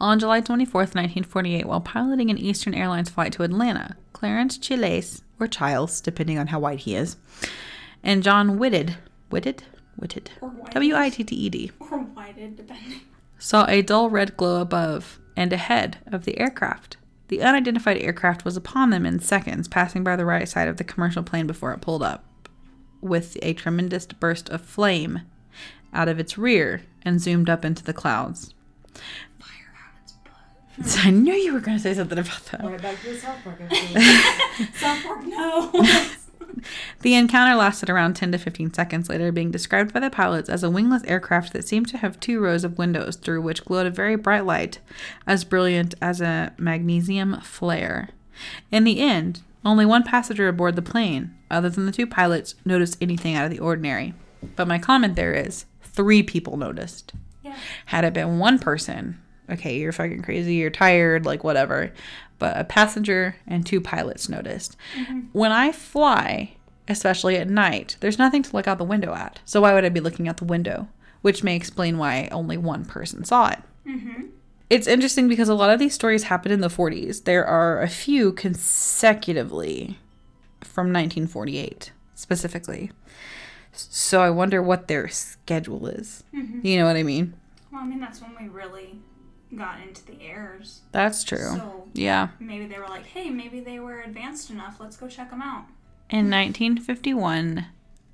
[0.00, 5.46] On July 24th, 1948, while piloting an Eastern Airlines flight to Atlanta, Clarence Chiles, or
[5.46, 7.16] Chiles, depending on how white he is,
[8.02, 8.96] and John Whitted,
[9.30, 9.62] Whitted?
[9.96, 10.30] Whitted.
[10.40, 10.52] Or.
[10.72, 11.70] W I T T E D.
[11.78, 13.00] or whited, depending.
[13.38, 16.96] saw a dull red glow above and ahead of the aircraft.
[17.28, 20.84] The unidentified aircraft was upon them in seconds, passing by the right side of the
[20.84, 22.24] commercial plane before it pulled up,
[23.00, 25.22] with a tremendous burst of flame
[25.92, 28.54] out of its rear and zoomed up into the clouds.
[30.98, 32.64] I knew you were going to say something about that.
[32.64, 33.60] Right back to the South Park.
[34.74, 35.72] South Park, no.
[37.02, 40.62] The encounter lasted around 10 to 15 seconds, later being described by the pilots as
[40.62, 43.90] a wingless aircraft that seemed to have two rows of windows through which glowed a
[43.90, 44.78] very bright light,
[45.26, 48.10] as brilliant as a magnesium flare.
[48.70, 52.96] In the end, only one passenger aboard the plane, other than the two pilots, noticed
[53.00, 54.14] anything out of the ordinary.
[54.56, 57.12] But my comment there is three people noticed.
[57.42, 57.56] yeah.
[57.86, 59.20] Had it been one person,
[59.50, 61.92] okay, you're fucking crazy, you're tired, like whatever.
[62.38, 64.76] But a passenger and two pilots noticed.
[64.98, 65.20] Mm-hmm.
[65.32, 66.56] When I fly,
[66.88, 69.40] especially at night, there's nothing to look out the window at.
[69.44, 70.88] So why would I be looking out the window?
[71.22, 73.60] Which may explain why only one person saw it.
[73.86, 74.24] Mm-hmm.
[74.68, 77.24] It's interesting because a lot of these stories happened in the 40s.
[77.24, 79.98] There are a few consecutively
[80.60, 82.90] from 1948 specifically.
[83.76, 86.24] So I wonder what their schedule is.
[86.34, 86.66] Mm-hmm.
[86.66, 87.34] You know what I mean?
[87.72, 88.98] Well, I mean, that's when we really
[89.56, 90.82] got into the airs.
[90.92, 91.38] That's true.
[91.38, 92.28] So yeah.
[92.40, 94.78] maybe they were like, hey, maybe they were advanced enough.
[94.80, 95.66] Let's go check them out.
[96.10, 97.66] In 1951,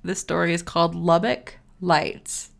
[0.03, 2.51] the story is called Lubbock Lights,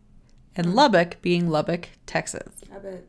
[0.56, 0.74] and mm.
[0.74, 2.62] Lubbock being Lubbock, Texas.
[2.74, 3.06] I bet.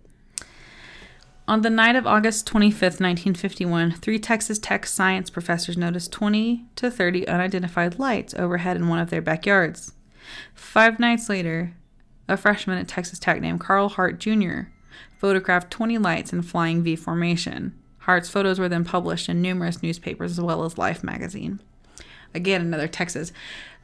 [1.49, 6.90] On the night of August 25th, 1951, three Texas Tech science professors noticed 20 to
[6.90, 9.93] 30 unidentified lights overhead in one of their backyards.
[10.55, 11.74] Five nights later,
[12.28, 14.62] a freshman at Texas Tech named Carl Hart Jr.
[15.18, 17.76] photographed 20 lights in flying V formation.
[17.99, 21.61] Hart's photos were then published in numerous newspapers as well as Life magazine.
[22.34, 23.32] Again, another Texas.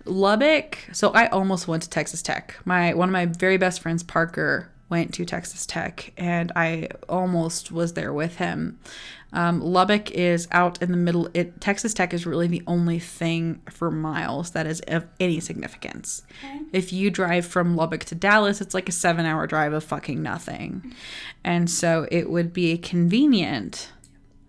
[0.04, 0.78] Lubbock.
[0.92, 2.56] So I almost went to Texas Tech.
[2.64, 7.70] My one of my very best friends, Parker, went to Texas Tech, and I almost
[7.70, 8.78] was there with him.
[9.32, 11.28] Um, Lubbock is out in the middle.
[11.34, 16.22] It Texas Tech is really the only thing for miles that is of any significance.
[16.72, 20.94] If you drive from Lubbock to Dallas, it's like a seven-hour drive of fucking nothing,
[21.44, 23.92] and so it would be convenient.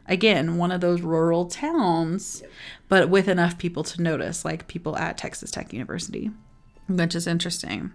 [0.08, 2.42] Again, one of those rural towns,
[2.88, 6.32] but with enough people to notice, like people at Texas Tech University,
[6.88, 7.92] which is interesting.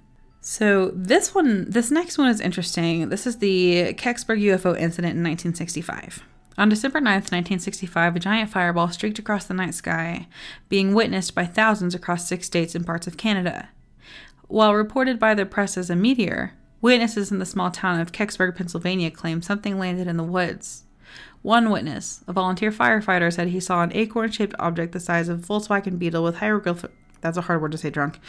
[0.47, 3.09] So this one, this next one is interesting.
[3.09, 6.23] This is the Kecksburg UFO incident in 1965.
[6.59, 10.29] On December 9th, 1965, a giant fireball streaked across the night sky,
[10.69, 13.71] being witnessed by thousands across six states and parts of Canada.
[14.47, 18.55] While reported by the press as a meteor, witnesses in the small town of Kecksburg,
[18.55, 20.85] Pennsylvania claimed something landed in the woods.
[21.41, 25.43] One witness, a volunteer firefighter, said he saw an acorn shaped object the size of
[25.43, 26.93] a Volkswagen Beetle with hieroglyphic.
[27.25, 28.21] That's a hard word to say drunk.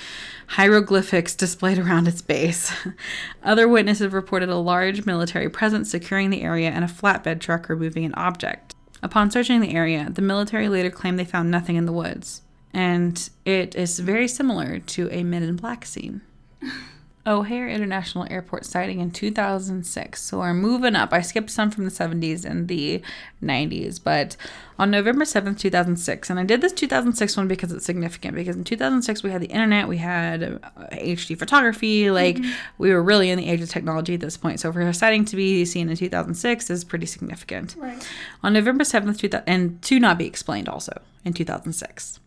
[0.47, 2.71] Hieroglyphics displayed around its base.
[3.43, 8.05] Other witnesses reported a large military presence securing the area and a flatbed truck removing
[8.05, 8.73] an object.
[9.03, 12.41] Upon searching the area, the military later claimed they found nothing in the woods.
[12.73, 16.21] And it is very similar to a Men in Black scene.
[17.27, 20.21] O'Hare International Airport sighting in 2006.
[20.21, 21.11] So we're moving up.
[21.11, 23.01] I skipped some from the 70s and the
[23.41, 24.37] 90s, but
[24.77, 28.63] on November 7th, 2006, and I did this 2006 one because it's significant because in
[28.63, 30.59] 2006 we had the internet, we had uh,
[30.91, 32.37] HD photography, like
[32.77, 34.59] we were really in the age of technology at this point.
[34.59, 37.75] So for a sighting to be seen in 2006 is pretty significant.
[37.77, 38.07] Right.
[38.43, 42.19] On November 7th, 2000, and to not be explained also in 2006.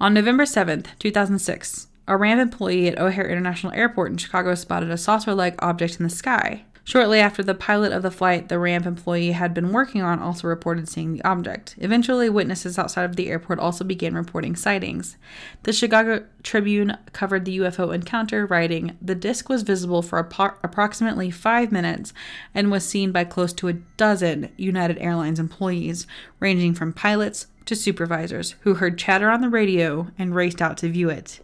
[0.00, 4.98] On November 7th, 2006, a ramp employee at O'Hare International Airport in Chicago spotted a
[4.98, 6.64] saucer like object in the sky.
[6.82, 10.48] Shortly after the pilot of the flight the ramp employee had been working on also
[10.48, 11.76] reported seeing the object.
[11.78, 15.16] Eventually, witnesses outside of the airport also began reporting sightings.
[15.62, 21.30] The Chicago Tribune covered the UFO encounter, writing, The disc was visible for appro- approximately
[21.30, 22.12] five minutes
[22.52, 26.08] and was seen by close to a dozen United Airlines employees,
[26.40, 30.88] ranging from pilots to supervisors, who heard chatter on the radio and raced out to
[30.88, 31.38] view it.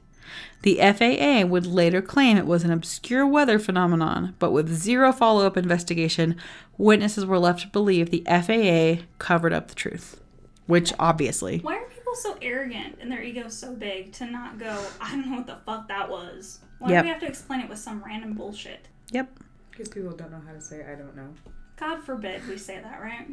[0.62, 5.46] The FAA would later claim it was an obscure weather phenomenon, but with zero follow
[5.46, 6.36] up investigation,
[6.76, 10.20] witnesses were left to believe the FAA covered up the truth.
[10.66, 11.58] Which obviously.
[11.58, 15.30] Why are people so arrogant and their ego so big to not go, I don't
[15.30, 16.58] know what the fuck that was?
[16.80, 17.02] Why Yep.
[17.02, 18.88] do we have to explain it with some random bullshit?
[19.12, 19.38] Yep.
[19.70, 21.28] Because people don't know how to say I don't know.
[21.76, 23.28] God forbid we say that, right?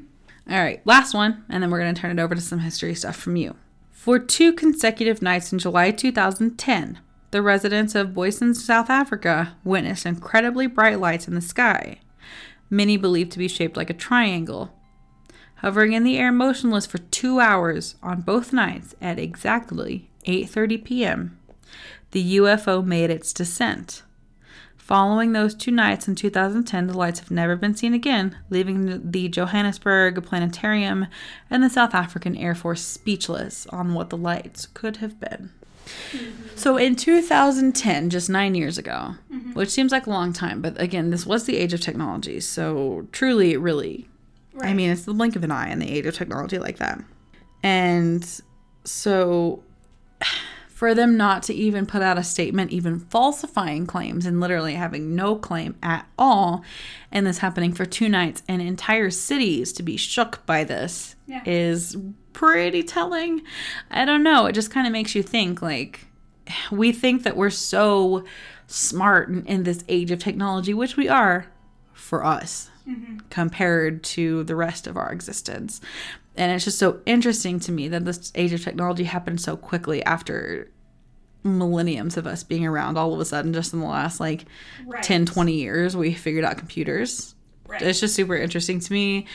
[0.50, 2.94] All right, last one, and then we're going to turn it over to some history
[2.94, 3.56] stuff from you.
[3.92, 7.00] For two consecutive nights in July 2010,
[7.34, 11.98] the residents of Boyson, South Africa, witnessed incredibly bright lights in the sky,
[12.70, 14.72] many believed to be shaped like a triangle.
[15.56, 21.40] Hovering in the air motionless for 2 hours on both nights at exactly 8:30 p.m.,
[22.12, 24.04] the UFO made its descent.
[24.78, 29.28] Following those two nights in 2010, the lights have never been seen again, leaving the
[29.28, 31.08] Johannesburg Planetarium
[31.50, 35.50] and the South African Air Force speechless on what the lights could have been.
[35.86, 36.56] Mm-hmm.
[36.56, 39.54] So in 2010, just nine years ago, mm-hmm.
[39.54, 42.40] which seems like a long time, but again, this was the age of technology.
[42.40, 44.08] So truly, really,
[44.62, 47.04] I mean, it's the blink of an eye in the age of technology like that.
[47.64, 48.42] And
[48.84, 49.64] so
[50.68, 55.16] for them not to even put out a statement, even falsifying claims and literally having
[55.16, 56.64] no claim at all,
[57.12, 61.42] and this happening for two nights and entire cities to be shook by this Yeah.
[61.46, 61.96] is
[62.34, 63.42] pretty telling.
[63.92, 64.46] I don't know.
[64.48, 66.06] It just kind of makes you think like,
[66.72, 68.26] we think that we're so
[68.68, 71.48] smart in, in this age of technology, which we are
[71.94, 72.70] for us
[73.30, 75.80] compared to the rest of our existence.
[76.36, 80.04] And it's just so interesting to me that this age of technology happened so quickly
[80.04, 80.70] after
[81.44, 84.46] millenniums of us being around all of a sudden just in the last like
[84.86, 85.04] Right.
[85.04, 87.36] 10 20 years we figured out computers
[87.68, 87.82] Right.
[87.82, 89.26] it's just super interesting to me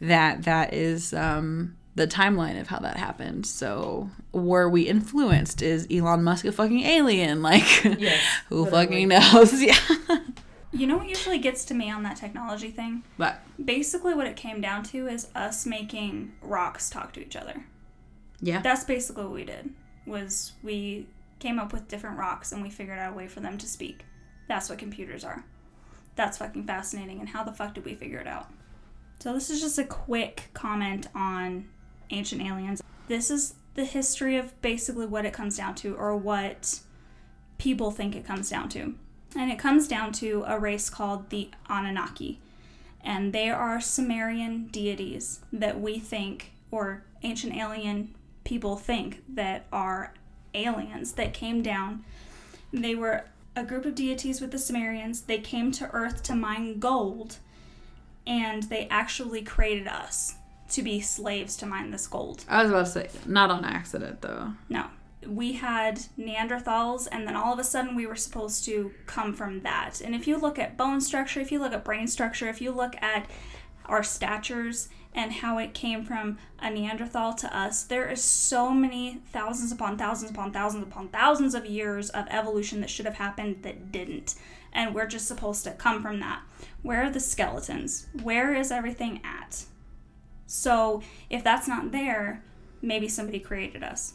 [0.00, 5.86] that that is um the timeline of how that happened so were we influenced is
[5.90, 8.86] elon musk a fucking alien like Yes, who literally.
[8.86, 9.76] fucking knows yeah
[10.72, 13.02] You know what usually gets to me on that technology thing?
[13.18, 17.64] but Basically, what it came down to is us making rocks talk to each other.
[18.40, 19.70] yeah That's basically what we did.
[20.06, 21.08] Was we
[21.40, 24.04] came up with different rocks and we figured out a way for them to speak.
[24.48, 25.44] That's what computers are.
[26.14, 27.18] That's fucking fascinating.
[27.20, 28.46] And how the fuck did we figure it out?
[29.18, 31.68] So this is just a quick comment on
[32.10, 32.82] ancient aliens.
[33.08, 36.80] This is the history of basically what it comes down to, or what
[37.58, 38.94] people think it comes down to.
[39.36, 42.40] And it comes down to a race called the Anunnaki.
[43.02, 50.12] And they are Sumerian deities that we think, or ancient alien people think, that are
[50.52, 52.04] aliens that came down.
[52.72, 55.22] They were a group of deities with the Sumerians.
[55.22, 57.36] They came to Earth to mine gold,
[58.26, 60.34] and they actually created us
[60.70, 62.44] to be slaves to mine this gold.
[62.48, 64.86] i was about to say not on accident though No.
[65.26, 69.60] We had Neanderthals, and then all of a sudden we were supposed to come from
[69.60, 70.00] that.
[70.00, 72.70] And if you look at bone structure, if you look at brain structure, if you
[72.72, 73.28] look at
[73.84, 79.20] our statures and how it came from a Neanderthal to us, there is so many
[79.30, 83.62] thousands upon thousands upon thousands upon thousands of years of evolution that should have happened
[83.62, 84.36] that didn't.
[84.72, 86.40] And we're just supposed to come from that.
[86.80, 88.06] Where are the skeletons?
[88.22, 89.64] Where is everything at?
[90.50, 92.42] So if that's not there,
[92.82, 94.14] maybe somebody created us.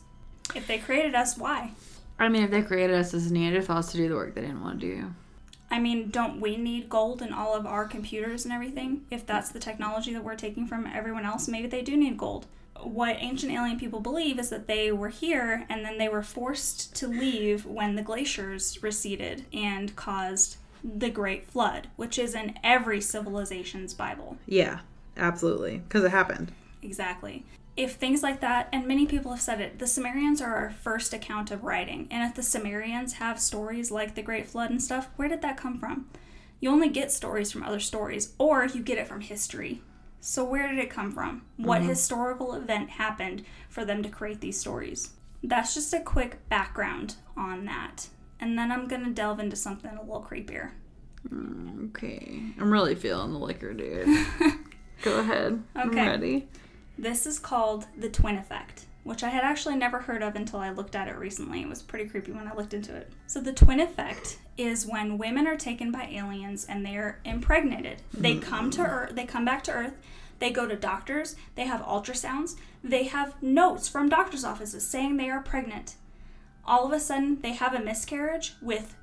[0.54, 1.72] If they created us, why?
[2.18, 4.80] i mean if they created us as neanderthals to do the work they didn't want
[4.80, 5.14] to do
[5.72, 9.06] I mean, don't we need gold in all of our computers and everything?
[9.10, 12.46] If that's the technology that we're taking from everyone else, maybe they do need gold.
[12.84, 16.96] What ancient alien people believe is that they were here and then they were forced
[16.98, 23.02] to leave when the glaciers receded and caused the Great Flood, which is in every
[23.02, 24.38] civilization's Bible.
[24.46, 24.82] yeah
[25.18, 26.52] absolutely because it happened
[26.86, 27.46] Exactly.
[27.76, 31.14] If things like that, and many people have said it, the Sumerians are our first
[31.14, 32.08] account of writing.
[32.10, 35.58] And if the Sumerians have stories like the Great Flood and stuff, where did that
[35.58, 36.08] come from?
[36.62, 39.82] You only get stories from other stories, or you get it from history.
[40.22, 41.44] So, where did it come from?
[41.58, 41.90] What mm-hmm.
[41.90, 45.12] historical event happened for them to create these stories?
[45.44, 48.08] That's just a quick background on that.
[48.40, 50.72] And then I'm going to delve into something a little creepier.
[51.30, 54.08] Mm, okay i'm really feeling the liquor dude
[55.02, 56.08] go ahead i'm Okay.
[56.08, 56.48] ready
[56.98, 58.86] This is called the twin effect.
[59.04, 61.62] which I had actually never heard of until I looked at it recently.
[61.62, 63.12] It was pretty creepy when I looked into it.
[63.28, 68.02] So, the twin effect is when women are taken by aliens and they're impregnated.
[68.14, 68.50] They mm-hmm.
[68.50, 69.94] come to Earth, they come back to Earth,
[70.40, 75.30] they go to doctors, they have ultrasounds, they have notes from doctors' offices saying they
[75.30, 75.96] are pregnant.
[76.66, 78.96] All of a sudden, they have a miscarriage with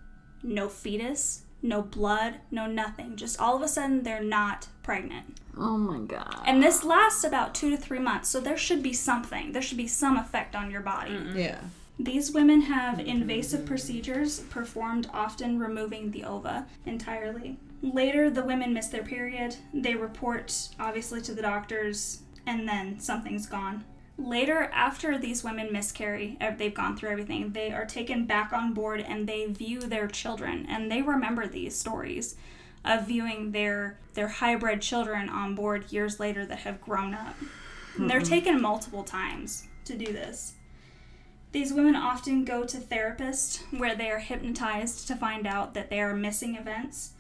[0.43, 3.17] no fetus, no blood, no nothing.
[3.17, 5.39] Just all of a sudden, they're not pregnant.
[5.57, 6.43] Oh my god.
[6.47, 9.53] And this lasts about two to three months, so there should be something.
[9.53, 11.19] There should be some effect on your body.
[11.35, 11.59] Yeah.
[11.99, 17.59] These women have invasive procedures performed, often removing the ova entirely.
[17.83, 19.57] Later, the women miss their period.
[19.75, 23.85] They report, obviously, to the doctors, and then something's gone.
[24.23, 28.73] Later, after these women miscarry, uh, they've gone through everything, they are taken back on
[28.73, 32.37] board and they view their children, and they remember these stories
[32.85, 37.35] of viewing their their hybrid children on board years later that have grown up.
[37.97, 40.55] And They're taken multiple times to do this.
[41.51, 46.01] These women often go to therapists where they are hypnotized to find out that they
[46.01, 47.13] are missing events.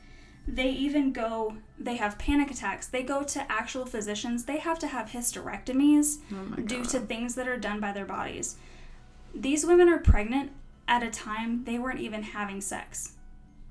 [0.46, 2.86] They even go, they have panic attacks.
[2.86, 4.44] They go to actual physicians.
[4.44, 8.56] They have to have hysterectomies Oh due to things that are done by their bodies.
[9.34, 10.50] These women are pregnant
[10.88, 13.12] at a time they weren't even having sex.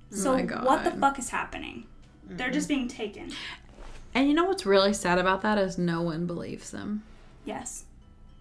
[0.09, 1.85] So, Oh what the fuck is happening?
[2.25, 3.31] They're just being taken.
[4.13, 7.03] And you know what's really sad about that is no one believes them.
[7.45, 7.85] Yes,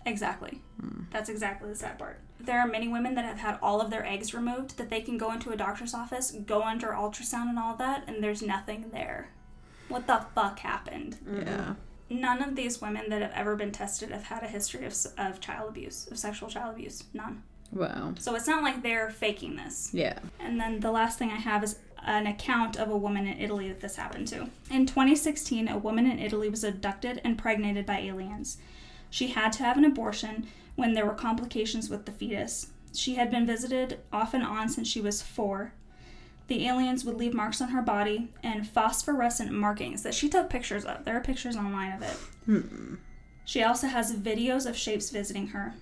[0.06, 0.60] exactly.
[0.80, 1.02] Hmm.
[1.10, 2.20] That's exactly the sad part.
[2.38, 5.18] There are many women that have had all of their eggs removed that they can
[5.18, 9.30] go into a doctor's office, go under ultrasound and all that, and there's nothing there.
[9.88, 11.18] What the fuck happened?
[11.30, 11.74] Yeah.
[12.08, 15.40] None of these women that have ever been tested have had a history of, of
[15.40, 17.04] child abuse, of sexual child abuse.
[17.12, 17.42] None.
[17.72, 18.14] Wow.
[18.18, 19.90] So it's not like they're faking this.
[19.92, 20.18] Yeah.
[20.40, 23.68] And then the last thing I have is an account of a woman in Italy
[23.68, 24.48] that this happened to.
[24.70, 28.58] In 2016, a woman in Italy was abducted and impregnated by aliens.
[29.10, 30.46] She had to have an abortion
[30.76, 32.68] when there were complications with the fetus.
[32.94, 35.72] She had been visited off and on since she was four.
[36.46, 40.84] The aliens would leave marks on her body and phosphorescent markings that she took pictures
[40.84, 41.04] of.
[41.04, 42.16] There are pictures online of it.
[42.46, 42.94] Hmm.
[43.44, 45.74] She also has videos of shapes visiting her.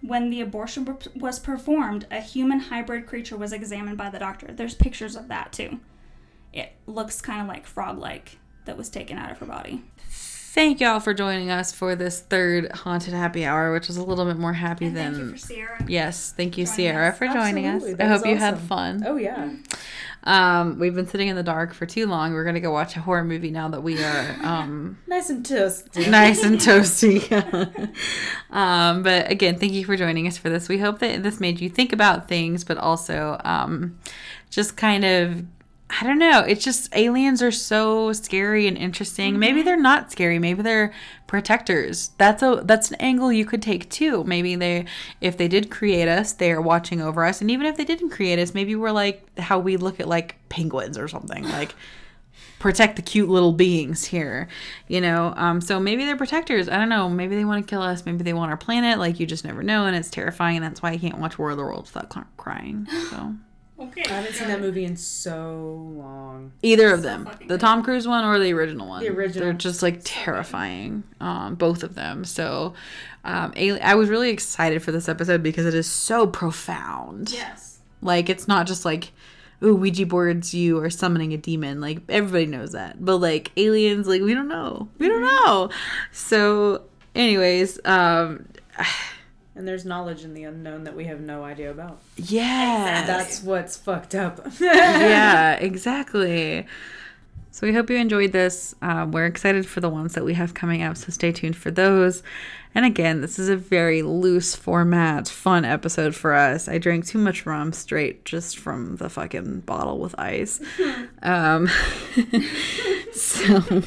[0.00, 4.52] When the abortion was performed, a human hybrid creature was examined by the doctor.
[4.52, 5.80] There's pictures of that too.
[6.52, 9.82] It looks kind of like frog like that was taken out of her body.
[10.54, 14.24] Thank y'all for joining us for this third haunted happy hour, which was a little
[14.24, 15.14] bit more happy And than.
[15.14, 15.84] thank you for Ciara.
[15.88, 17.18] Yes, thank you, Ciara, us.
[17.18, 17.82] for joining us.
[17.82, 19.02] Absolutely, I hope was you had fun.
[19.04, 19.50] Oh yeah.
[20.22, 22.32] Um, we've been sitting in the dark for too long.
[22.34, 26.08] We're gonna go watch a horror movie now that we are um, Nice and toasty.
[26.08, 27.92] nice and toasty.
[28.50, 30.68] um, but again, thank you for joining us for this.
[30.68, 33.98] We hope that this made you think about things, but also um,
[34.50, 35.44] just kind of.
[36.00, 36.40] I don't know.
[36.40, 39.38] It's just aliens are so scary and interesting.
[39.38, 40.38] Maybe they're not scary.
[40.40, 40.92] Maybe they're
[41.28, 42.10] protectors.
[42.18, 44.24] That's a that's an angle you could take too.
[44.24, 44.86] Maybe they
[45.20, 47.40] if they did create us, they are watching over us.
[47.40, 50.36] And even if they didn't create us, maybe we're like how we look at like
[50.48, 51.44] penguins or something.
[51.44, 51.74] Like
[52.58, 54.48] protect the cute little beings here
[54.88, 57.82] you know um so maybe they're protectors i don't know maybe they want to kill
[57.82, 60.64] us maybe they want our planet like you just never know and it's terrifying and
[60.64, 63.34] that's why i can't watch war of the worlds without crying so
[63.78, 64.04] Okay.
[64.04, 66.52] I haven't seen that movie in so long.
[66.62, 67.60] either of them, the good.
[67.60, 69.44] tom cruise one or the original one The original.
[69.46, 72.74] they're just like terrifying um both of them so
[73.24, 77.80] um, I was really excited for this episode because it is so profound Yes.
[78.02, 79.12] Like it's not just like,
[79.62, 81.80] ooh, Ouija boards you are summoning a demon.
[81.80, 83.02] Like everybody knows that.
[83.02, 84.88] But like aliens, like we don't know.
[84.98, 85.70] We don't know.
[86.12, 86.82] So
[87.14, 88.44] anyways, um
[89.56, 92.00] And there's knowledge in the unknown that we have no idea about.
[92.16, 93.04] yeah.
[93.06, 94.44] That's what's fucked up.
[94.60, 96.66] yeah, exactly.
[97.52, 98.74] So we hope you enjoyed this.
[98.82, 101.70] Um, we're excited for the ones that we have coming up, so stay tuned for
[101.70, 102.24] those.
[102.74, 106.66] And again, this is a very loose format, fun episode for us.
[106.66, 110.60] I drank too much rum straight just from the fucking bottle with ice.
[111.22, 111.68] um,
[113.12, 113.82] so.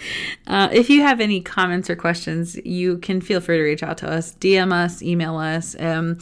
[0.46, 3.98] Uh, if you have any comments or questions, you can feel free to reach out
[3.98, 5.76] to us, DM us, email us.
[5.78, 6.18] Um,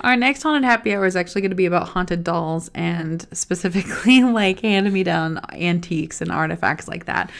[0.00, 4.22] our next haunted happy hour is actually going to be about haunted dolls and specifically
[4.24, 7.30] like hand me down antiques and artifacts like that.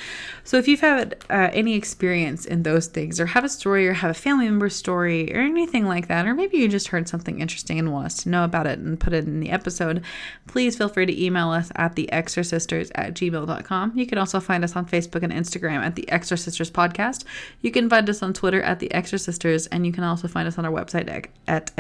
[0.47, 3.95] So if you've had uh, any experience in those things, or have a story, or
[3.95, 7.41] have a family member story, or anything like that, or maybe you just heard something
[7.41, 10.05] interesting and want us to know about it and put it in the episode,
[10.47, 13.93] please feel free to email us at theextrasisters at gmail.com.
[13.97, 17.25] You can also find us on Facebook and Instagram at the Extra Sisters Podcast.
[17.61, 20.47] You can find us on Twitter at the Extra Sisters, and you can also find
[20.47, 21.73] us on our website at, at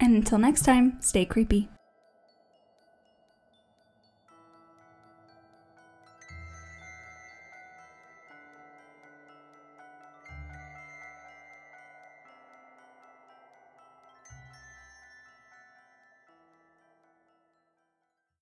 [0.00, 1.68] And until next time, stay creepy.